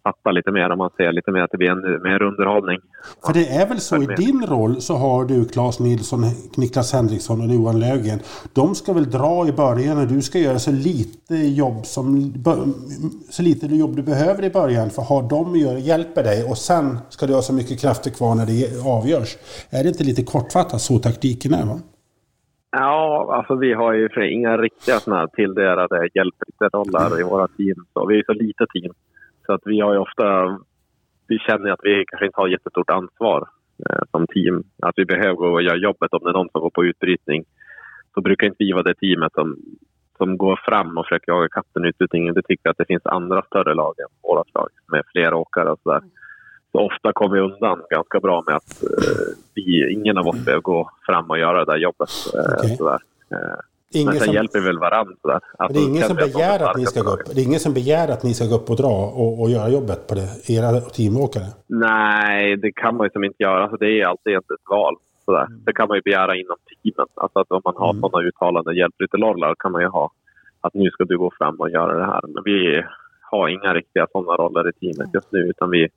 [0.04, 2.80] fattar lite mer om man ser lite mer att det blir ännu mer underhållning.
[3.26, 6.24] För det är väl så i din roll så har du Claes Nilsson,
[6.58, 8.20] Niklas Henriksson och Johan Löfgren.
[8.54, 12.34] De ska väl dra i början och du ska göra så lite jobb som
[13.30, 16.98] så lite jobb du behöver i början för har de gör, hjälper dig och sen
[17.10, 19.38] ska du ha så mycket krafter kvar när det avgörs.
[19.70, 21.66] Är det inte lite kortfattat så taktiken är?
[21.66, 21.80] Va?
[22.72, 27.86] Ja, alltså vi har ju för inga riktiga såna här tilldelade hjälpreroller i våra team.
[27.94, 28.94] Så vi är ju så lite team.
[29.46, 30.60] Så att vi har ju ofta...
[31.28, 33.48] Vi känner att vi kanske inte har jättestort ansvar
[33.90, 34.64] eh, som team.
[34.82, 37.44] Att vi behöver gå och göra jobbet om det är någon som går på utbrytning.
[38.14, 39.58] Så brukar inte vi vara det teamet som,
[40.18, 42.34] som går fram och försöker jaga katten utbrytningen.
[42.34, 45.80] Det tycker att det finns andra större lag än vårt lag med fler åkare och
[45.84, 46.02] sådär.
[46.72, 48.90] Så ofta kommer vi undan ganska bra med att eh,
[49.56, 52.10] vi, ingen av oss behöver gå fram och göra det där jobbet.
[52.36, 52.78] Eh, Okej.
[52.78, 53.00] sådär.
[53.32, 53.60] Eh,
[53.94, 55.16] Ingen men sen som, hjälper vi väl varandra.
[55.22, 55.40] Sådär.
[55.58, 57.26] Alltså, det är ingen som begär att ni ska gå upp.
[57.36, 59.70] Det är ingen som begär att ni ska gå upp och dra och, och göra
[59.70, 61.46] jobbet på det, era teamåkare.
[61.68, 63.62] Nej, det kan man ju som inte göra.
[63.64, 64.96] Alltså, det är alltid inte ett val.
[65.26, 65.48] Sådär.
[65.66, 67.08] Det kan man ju begära inom teamen.
[67.16, 68.02] Alltså att om man har Mm.
[68.02, 70.12] sådana uttalanden hjälprytterrollar kan man ju ha.
[70.62, 72.22] Att nu ska du gå fram och göra det här.
[72.28, 72.84] Men vi
[73.32, 75.40] har inga riktiga sådana roller i teamet just nu.
[75.40, 75.88] Utan vi,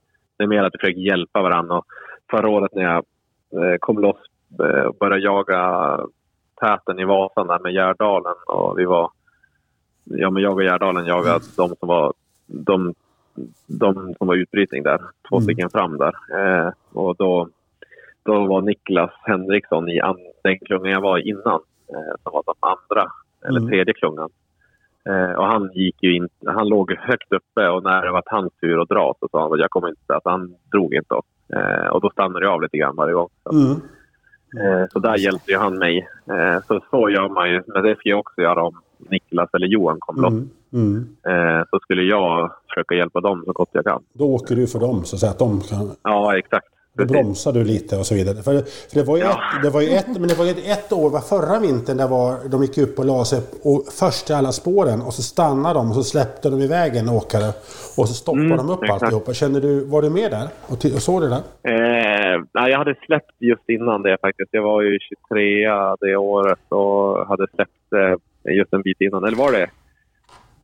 [0.43, 1.77] det är mer att vi försöker hjälpa varandra.
[1.77, 1.85] Och
[2.31, 2.95] förra året när jag
[3.63, 4.17] eh, kom loss
[4.59, 5.99] eh, och började jaga
[6.61, 9.09] täten i Vasan där med Gärdalen och vi var...
[10.03, 12.13] Ja, men jag och Gärdalen jagade de som var...
[12.45, 12.93] De,
[13.67, 14.97] de som var utbrytning där.
[15.29, 15.43] Två Mm.
[15.43, 16.13] stycken fram där.
[16.37, 17.49] Eh, och då,
[18.23, 21.59] då var Niklas Henriksson i an, den klungan jag var innan.
[21.87, 23.11] Eh, som var de andra,
[23.47, 23.69] eller Mm.
[23.69, 24.29] tredje klungan.
[25.09, 28.53] Eh, och han gick ju in, han låg högt uppe och när det var hans
[28.61, 31.15] tur att dra så sa han att jag kommer inte, att han drog inte.
[31.55, 33.29] Eh, och då stannade jag av lite grann varje gång.
[33.43, 33.71] Så, Mm.
[34.81, 36.07] eh, så där hjälpte ju han mig.
[36.29, 39.67] Eh, så så gör man ju, men det ska jag också göra om Niklas eller
[39.67, 40.33] Johan kom loss.
[40.33, 40.49] Mm.
[40.73, 41.07] Mm.
[41.59, 44.03] Eh, så skulle jag försöka hjälpa dem så gott jag kan.
[44.13, 46.67] Då åker du för dem så att, säga, att de kan Ja, exakt.
[46.97, 48.35] Då bromsar du lite och så vidare.
[48.35, 48.53] För,
[48.89, 49.29] för det var ju, Ja.
[49.31, 52.07] ett, det var ju ett, men det var ju ett år, var förra vintern, där
[52.07, 55.79] var, de gick upp och la sig och först i alla spåren och så stannade
[55.79, 57.47] de och så släppte de iväg en åkare
[57.97, 59.03] och så stoppade Mm, de upp exakt.
[59.03, 59.33] alltihopa.
[59.33, 61.41] Kände du, var du med där och, och såg det där?
[61.73, 64.49] Eh, nej, jag hade släppt just innan det faktiskt.
[64.51, 65.67] Jag var ju 23
[66.01, 67.93] det året och hade släppt
[68.47, 69.23] eh, just en bit innan.
[69.23, 69.69] Eller var det?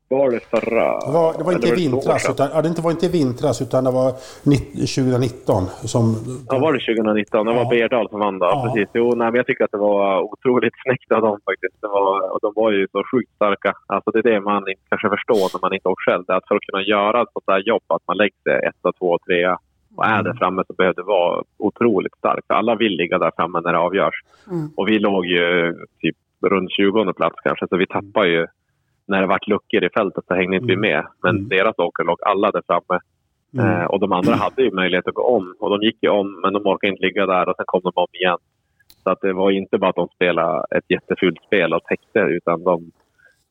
[0.09, 0.87] Var det förra?
[1.05, 3.91] Det var, det var inte i vintras, utan, ja, det var inte vintras utan det
[3.91, 4.09] var
[4.51, 6.03] nitt- 2019 som...
[6.49, 7.45] Ja, var det 2019?
[7.45, 7.69] Det var Ja.
[7.69, 8.45] Berdal som vann då.
[8.45, 8.57] Ja.
[8.65, 8.89] Precis.
[8.93, 11.77] Jo, nej, men jag tycker att det var otroligt snyggt av dem faktiskt.
[11.81, 13.73] Det var, och de var ju så sjukt starka.
[13.87, 16.23] Alltså, det är det man kanske förstår när man inte åker själv.
[16.27, 19.17] Att för att kunna göra ett sånt där jobb, att man lägger sig etta, två,
[19.25, 19.53] trea
[19.95, 22.51] och är där framme så behöver det vara otroligt starkt.
[22.51, 24.17] Alla vill ligga där framme när det avgörs.
[24.51, 24.69] Mm.
[24.77, 26.17] Och vi låg ju typ
[26.53, 28.47] runt 20 plats kanske, så vi tappade ju
[29.09, 31.03] när det vart luckor i fältet så hängde inte vi med.
[31.23, 31.49] Men Mm.
[31.49, 32.99] deras åkare låg alla där framme.
[33.53, 33.65] Mm.
[33.81, 35.55] Eh, och de andra hade ju möjlighet att gå om.
[35.59, 37.91] Och de gick ju om, men de orkade inte ligga där och sen kom de
[37.95, 38.37] om igen.
[39.03, 42.63] Så att det var inte bara att de spelade ett jättefult spel och täckte, utan
[42.63, 42.91] de,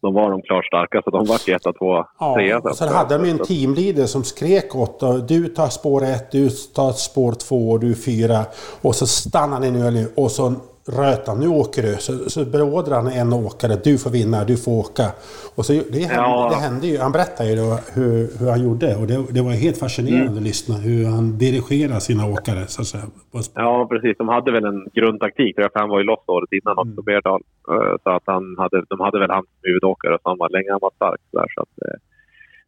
[0.03, 1.11] de var de klart starkaste.
[1.11, 2.05] De var ju etta, två,
[2.37, 2.61] trea.
[2.65, 6.33] Ja, sen hade de ju en teamleader som skrek åt och Du tar spår ett,
[6.33, 8.39] du tar spår två och du fyra.
[8.83, 10.55] Och så stannar ni nu och så
[10.89, 11.97] röt han, nu åker du.
[11.99, 15.07] Så, så beordrar han en åkare, du får vinna, du får åka.
[15.55, 16.49] Och så, det, hände, Ja.
[16.51, 18.97] det hände ju, han berättade ju då hur, hur han gjorde.
[18.97, 22.67] Och det, det var helt fascinerande att lyssna hur han dirigerar sina åkare.
[22.67, 23.05] Så att säga.
[23.55, 24.17] Ja, precis.
[24.19, 25.55] De hade väl en grundtaktik.
[25.57, 27.43] För han var ju loss året innan också, Berdal.
[27.71, 30.79] Eh, Så att han hade, de hade väl han som huvudåkare som var länge han
[30.83, 31.21] var stark.
[31.33, 31.99] Där, så att, eh,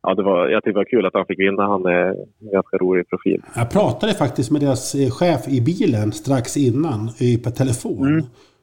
[0.03, 1.63] ja, det var, jag tyckte det var kul att han fick vinna.
[1.63, 2.07] Han är
[2.41, 3.43] en ganska rolig profil.
[3.55, 7.11] Jag pratade faktiskt med deras eh, chef i bilen strax innan
[7.45, 8.23] på telefon.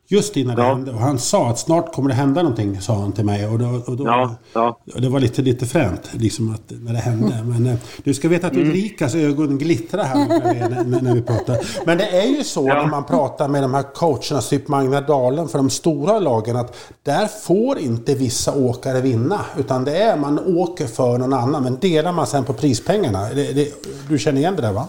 [0.10, 0.68] Just innan det Ja.
[0.68, 0.92] hände.
[0.92, 3.48] Och han sa att snart kommer det hända någonting, sa han till mig.
[3.48, 4.80] Och då, och då, Ja, ja.
[4.96, 7.44] Det var lite, lite fränt liksom att, när det hände.
[7.44, 8.68] Men eh, du ska veta att Mm.
[8.68, 11.58] Ulrikas ögon glittrar här när, när, när vi pratar.
[11.86, 15.48] Men det är ju så när man pratar med de här coacherna, typ Magna Dalen
[15.48, 19.40] för de stora lagen, att där får inte vissa åkare vinna.
[19.58, 21.64] Utan det är man åker för någon annan.
[21.64, 23.30] Men delar man sen på prispengarna.
[23.30, 23.68] Det, det,
[24.10, 24.88] du känner igen det där va?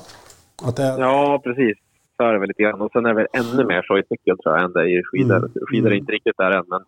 [0.63, 1.79] Att det, Ja, precis.
[2.19, 2.81] Så är det väl lite grann.
[2.81, 5.01] Och sen är det väl ännu mer så i cykel tror jag än det är
[5.01, 5.37] i skidor.
[5.37, 5.51] Mm.
[5.69, 6.65] Skidor är inte riktigt där än.
[6.69, 6.83] Men,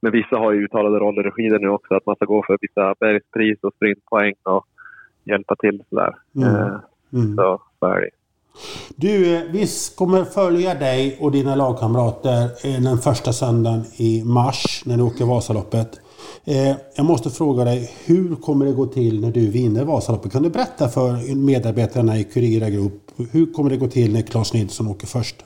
[0.00, 1.94] men vissa har ju uttalade roller i skidor nu också.
[1.94, 4.66] Att man ska gå för vissa bergspris och sprintpoäng och
[5.24, 6.14] hjälpa till sådär.
[6.36, 6.54] Mm.
[6.54, 6.76] Eh,
[7.12, 7.36] Mm.
[7.36, 8.10] Så, så är det.
[8.96, 9.66] Du, eh, vi
[9.96, 15.24] kommer följa dig och dina lagkamrater eh, den första söndagen i mars när du åker
[15.24, 16.00] Vasaloppet.
[16.44, 20.32] Eh, Jag måste fråga dig, hur kommer det gå till när du vinner Vasaloppet?
[20.32, 22.92] Kan du berätta för medarbetarna i Curira Group,
[23.32, 25.36] hur kommer det gå till när Claes Nilsson åker först?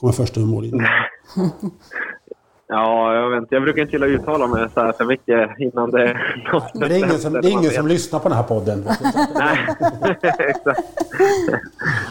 [0.00, 0.86] Kommer först över mållinjen?
[2.70, 3.54] Ja, jag vet inte.
[3.54, 6.20] Jag brukar inte gilla att uttala mig så här för mycket innan det
[6.74, 8.84] Men det är ingen som, det är ingen som lyssnar på den här podden.
[9.34, 9.58] Nej,
[10.38, 10.80] exakt.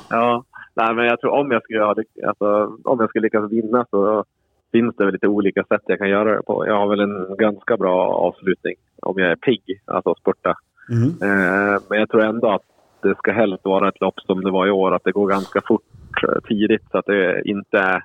[0.10, 0.44] ja,
[0.76, 1.86] nej, men jag tror om jag skulle,
[2.28, 2.46] alltså,
[2.84, 4.24] om jag skulle lyckas vinna så
[4.72, 6.68] finns det väl lite olika sätt jag kan göra det på.
[6.68, 10.56] Jag har väl en ganska bra avslutning om jag är pigg, alltså spurta.
[10.90, 11.10] Mm.
[11.10, 12.66] Eh, men jag tror ändå att
[13.02, 15.62] det ska helst vara ett lopp som det var i år, att det går ganska
[15.68, 18.04] fort eh, tidigt så att det inte är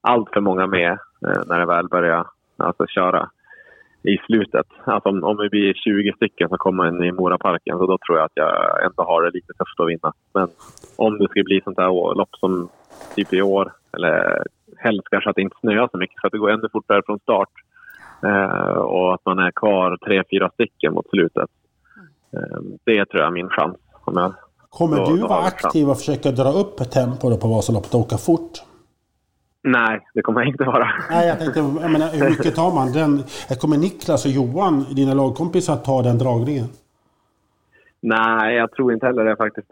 [0.00, 0.92] allt för många med
[1.26, 2.26] eh, när det väl börjar
[2.56, 3.30] alltså, köra
[4.02, 4.66] i slutet.
[4.84, 8.18] Alltså om, om vi blir 20 stycken som kommer in i Moraparken så då tror
[8.18, 10.12] jag att jag ändå har det lite tufft att vinna.
[10.34, 10.48] Men
[10.96, 12.68] om det skulle bli sånt här lopp som
[13.16, 14.42] typ i år, eller
[14.78, 17.18] helst kanske att det inte snöar så mycket för att det går ännu fortare från
[17.18, 17.48] start.
[18.24, 21.50] Eh, och att man är kvar tre, fyra stycken mot slutet.
[22.36, 23.76] Eh, det tror jag är min chans.
[24.04, 24.34] Om jag,
[24.70, 28.16] Kommer Då- du vara aktiv och försöka dra upp tempo då på Vasaloppet och åka
[28.18, 28.52] fort?
[29.62, 30.88] nej, det kommer jag inte vara.
[31.10, 33.22] Nej, jag tänkte, jag menar, hur mycket tar man den?
[33.60, 36.66] Kommer Niklas och Johan, dina lagkompisar, ta den dragningen?
[38.00, 39.66] Nej, jag tror inte heller det faktiskt.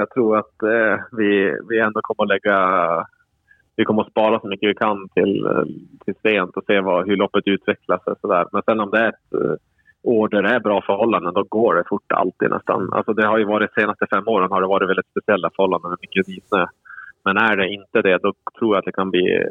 [0.00, 2.58] Jag tror att eh, vi, vi ändå kommer att lägga...
[3.76, 5.64] Vi kommer att spara så mycket vi kan till, eh,
[6.04, 8.46] till sent och se vad, hur loppet utvecklas och sådär.
[8.52, 9.56] Men sen om det är ett eh,
[10.02, 12.92] år där det är bra förhållanden, då går det fort alltid nästan.
[12.92, 15.90] Alltså det har ju varit de senaste fem åren har det varit väldigt speciella förhållanden
[15.90, 16.66] med mycket nysnö.
[17.24, 19.44] Men är det inte det, då tror jag att det kan bli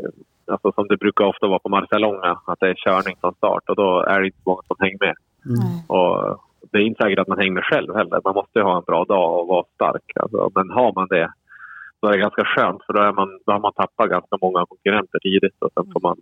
[0.51, 3.75] alltså som det brukar ofta vara på Marcialonga, att det är körning från start och
[3.75, 5.15] då är det inte många som hänger med.
[5.45, 5.85] Nej.
[5.87, 6.39] Och
[6.71, 8.21] det är inte säkert att man hänger med själv heller.
[8.23, 10.11] Man måste ju ha en bra dag och vara stark.
[10.15, 11.31] Alltså, men har man det,
[12.01, 14.65] då är det ganska skönt för då, är man, då har man tappat ganska många
[14.65, 15.55] konkurrenter tidigt.
[15.59, 16.17] Och sen får man,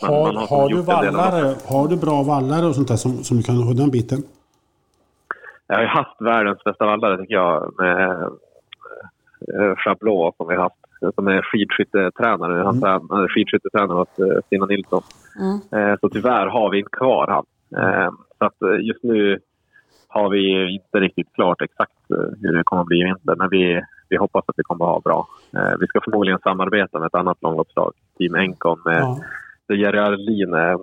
[0.00, 3.36] Har, man har har, du vallare, har du bra vallare och sånt där som, som
[3.36, 4.22] du kan ha den biten?
[5.66, 8.22] jag har ju haft världens bästa vallare tycker jag med
[9.60, 10.76] eh, Chablot som vi har haft.
[11.14, 12.62] Som är skidskyttetränare.
[12.62, 13.22] Han Mm.
[13.24, 15.02] är skidskyttetränare åt eh, Stina Nilsson.
[15.40, 15.88] Mm.
[15.90, 17.46] Eh, Så tyvärr har vi inte kvar han.
[17.84, 19.38] Eh, Så att eh, just nu
[20.12, 23.34] har vi inte riktigt klart exakt eh, hur det kommer att bli i vinter.
[23.36, 25.28] Men vi, vi hoppas att vi kommer att ha bra.
[25.56, 29.18] Eh, Vi ska förmodligen samarbeta med ett annat långloppslag, Team Encon, med Ja.
[29.68, 30.78] där Jerry Arlin är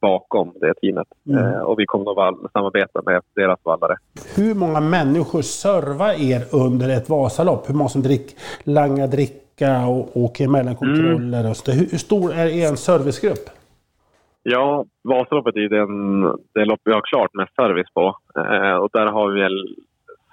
[0.00, 1.06] bakom det teamet.
[1.28, 1.44] Mm.
[1.44, 3.96] Eh, Och vi kommer val- samarbeta med deras vallare.
[4.36, 7.68] Hur många människor servar er under ett Vasalopp?
[7.68, 11.50] Hur många som drick, langar dricka och åker emellan kontroller?
[11.50, 11.78] Och så där?
[11.78, 13.50] hur, hur stor är er servicegrupp?
[14.42, 16.22] Ja, Vasaloppet är ju den,
[16.54, 18.16] det lopp vi har klart med service på.
[18.36, 19.76] Eh, och där har vi väl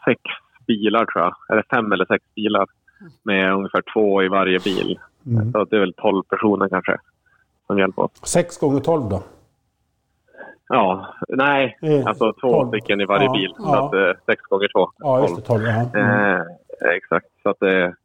[0.05, 0.21] sex
[0.67, 1.35] bilar tror jag.
[1.49, 2.67] Eller fem eller sex bilar.
[3.23, 4.99] Med ungefär två i varje bil.
[5.25, 5.51] Mm.
[5.51, 6.97] Så det är väl tolv personer kanske
[7.67, 8.11] som hjälper oss.
[8.23, 9.23] Sex gånger tolv då?
[10.67, 11.77] Ja, nej.
[11.81, 12.67] Eh, alltså två 12.
[12.67, 13.53] stycken i varje ja, bil.
[13.57, 13.63] Ja.
[13.63, 14.91] Så att, eh, sex gånger två.
[14.97, 15.41] Ja, just det.
[15.41, 15.99] Tolv, ja.
[15.99, 16.35] Mm.
[16.35, 16.41] Eh,
[16.95, 17.27] exakt.
[17.43, 17.95] Så att det,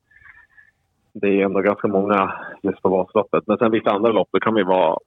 [1.13, 2.33] det är ändå ganska många
[2.63, 3.47] just på Vasaloppet.
[3.47, 4.99] Men sen vissa andra lopp, då kan vi vara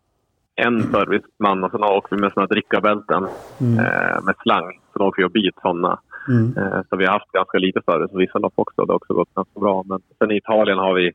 [0.56, 3.28] en serviceman och sen åker vi med såna drickarbälten
[3.62, 3.80] mm.
[3.80, 4.80] eh, med slang.
[4.94, 6.00] Så då åker vi och byter sådana.
[6.28, 6.58] Mm.
[6.58, 8.86] Eh, så vi har haft ganska lite service på vissa lopp också.
[8.86, 9.84] Det har också gått ganska bra.
[9.86, 11.12] Men sen i Italien har vi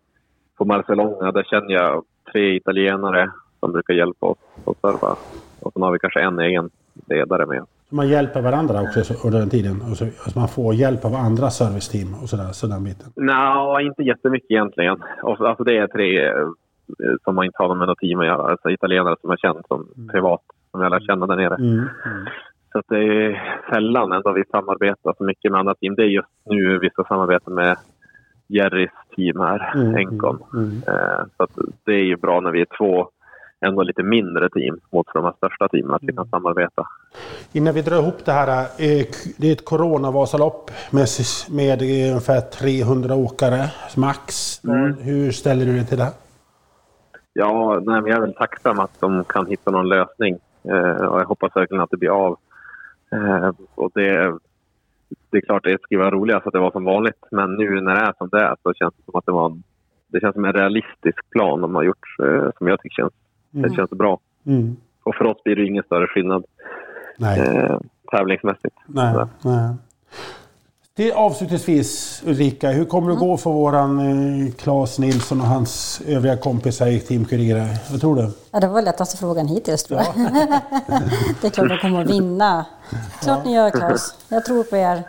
[0.58, 3.30] på Marcelonga, där känner jag tre italienare
[3.60, 5.16] som brukar hjälpa oss att serva.
[5.60, 6.70] Och sen har vi kanske en egen
[7.06, 7.64] ledare med.
[7.90, 9.82] Man hjälper varandra också under den tiden?
[9.90, 13.12] Och så, alltså man får hjälp av andra serviceteam och sådär, biten?
[13.16, 15.02] Nej, inte jättemycket egentligen.
[15.22, 16.32] Alltså det är tre
[17.24, 18.50] som man inte har med något team att göra.
[18.50, 20.08] Alltså italienare som jag känt som mm.
[20.08, 21.54] privat, som jag lär känna där nere.
[21.54, 21.78] Mm.
[21.78, 22.26] Mm.
[22.72, 25.94] Så det är sällan ändå vi samarbetar så mycket med andra team.
[25.94, 27.76] Det är just nu vi ska samarbeta med
[28.48, 29.94] Jerrys team här, mm.
[29.94, 30.42] Enkon.
[30.54, 30.64] Mm.
[30.64, 30.82] mm.
[30.86, 31.46] Eh, så
[31.84, 33.10] det är ju bra när vi är två
[33.66, 36.82] ändå lite mindre team mot de här största teamen, att vi kan samarbeta.
[37.52, 41.06] Innan vi drar ihop det här, eh, det är ett coronavasalopp med,
[41.50, 44.60] med ungefär 300 åkare max.
[44.64, 44.94] Mm.
[45.00, 46.12] Hur ställer du dig till det?
[47.38, 51.24] Ja, nej, jag är väl tacksam att de kan hitta någon lösning eh, och jag
[51.24, 52.38] hoppas verkligen att det blir av.
[53.12, 54.38] Eh, och det,
[55.30, 57.94] det är klart det skulle vara roligast att det var som vanligt, men nu när
[57.94, 59.62] det är som det är så känns det som att det var en,
[60.08, 63.12] det känns som en realistisk plan de har gjort eh, som jag tycker känns
[63.54, 63.70] Mm.
[63.70, 64.20] Det känns bra.
[64.46, 64.76] Mm.
[65.02, 66.44] Och för oss blir det ingen större skillnad
[67.18, 67.40] nej.
[67.40, 67.78] Eh,
[68.10, 68.76] tävlingsmässigt.
[68.86, 69.14] Nej,
[69.44, 69.74] nej.
[70.98, 73.28] Det avslutningsvis Ulrika, hur kommer det mm.
[73.28, 73.98] gå för våran
[74.46, 77.66] eh, Claes Nilsson och hans övriga kompisar i Team Kurira?
[77.90, 78.30] Vad tror du?
[78.50, 80.14] Ja, det var lättaste frågan hittills tror jag.
[81.40, 82.66] det är klart de kommer att vinna.
[83.22, 84.14] Klart ni gör Claes.
[84.28, 85.02] Jag tror på er.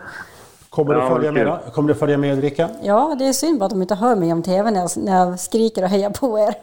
[0.69, 2.69] Kommer, ja, du följa med, kommer du följa med Ulrika?
[2.81, 5.17] Ja, det är synd bara att de inte hör mig om TV när jag, när
[5.17, 6.53] jag skriker och hejar på er.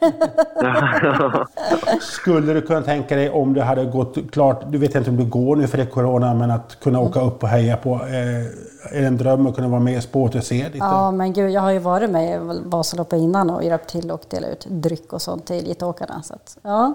[2.01, 5.25] Skulle du kunna tänka dig om det hade gått klart, du vet inte om du
[5.25, 8.97] går nu för det är Corona, men att kunna åka upp och heja på, eh,
[8.97, 10.79] är det en dröm att kunna vara med i spåret och se lite?
[10.79, 14.23] Ja, men gud, jag har ju varit med i Vasaloppet innan och hjälpt till och
[14.29, 16.23] delat ut dryck och sånt till elitåkarna.
[16.23, 16.95] Så att, ja.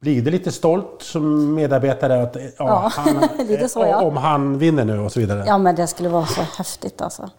[0.00, 4.02] Blir det lite stolt som medarbetare att, ja, ja, han, lite så, ja.
[4.02, 5.44] om han vinner nu och så vidare?
[5.46, 7.30] Ja, men det skulle vara så häftigt alltså.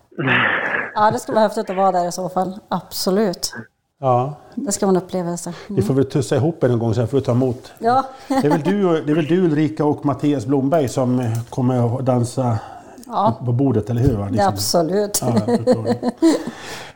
[0.95, 2.59] Ja, det skulle vara häftigt att vara där i så fall.
[2.69, 3.53] Absolut.
[3.99, 4.33] Ja.
[4.55, 5.53] Det ska vara en upplevelse.
[5.67, 5.75] Mm.
[5.75, 7.71] Vi får väl tussa ihop en gång sen får vi ta emot.
[7.79, 8.03] Ja.
[8.27, 12.05] det, är väl du, det är väl du Ulrika och Mattias Blomberg som kommer att
[12.05, 12.59] dansa
[13.07, 13.37] ja.
[13.45, 14.29] på bordet, eller hur?
[14.29, 14.53] Liksom.
[14.53, 15.21] Absolut.
[15.21, 15.33] Ja,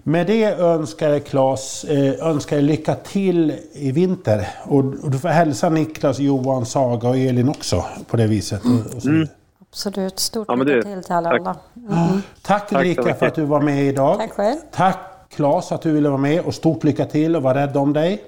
[0.06, 4.48] Med det önskar jag Claes eh, önskar jag lycka till i vinter.
[4.64, 8.64] Och, du får hälsa Niklas, Johan, Saga och Elin också på det viset.
[8.66, 9.28] Mm.
[9.62, 10.20] Absolut.
[10.20, 11.30] Stort ja, lycka till till alla.
[11.30, 11.56] Tack, alla.
[11.90, 12.22] Mm.
[12.42, 14.18] tack Ulrika för att du var med idag.
[14.18, 14.58] Tack själv.
[14.72, 15.00] Tack
[15.30, 18.24] Claes att du ville vara med och stort lycka till och var rädd om dig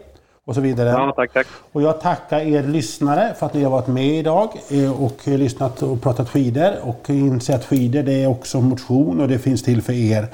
[0.48, 0.90] och så vidare.
[0.90, 1.48] Ja, tack, tack.
[1.72, 5.82] Och jag tackar er lyssnare för att ni har varit med idag eh, och lyssnat
[5.84, 9.82] och pratat skidor och inser att skidor det är också motion och det finns till
[9.82, 10.28] för er.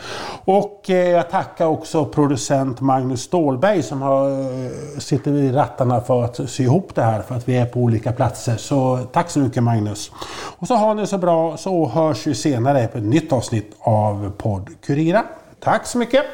[0.45, 6.23] Och eh, jag tackar också producent Magnus Stålberg som har, eh, sitter i rattarna för
[6.23, 8.55] att sy ihop det här för att vi är på olika platser.
[8.57, 10.11] Så tack så mycket Magnus.
[10.57, 14.31] Och så har ni så bra så hörs vi senare på ett nytt avsnitt av
[14.37, 15.23] podd Kurira.
[15.59, 16.25] Tack så mycket!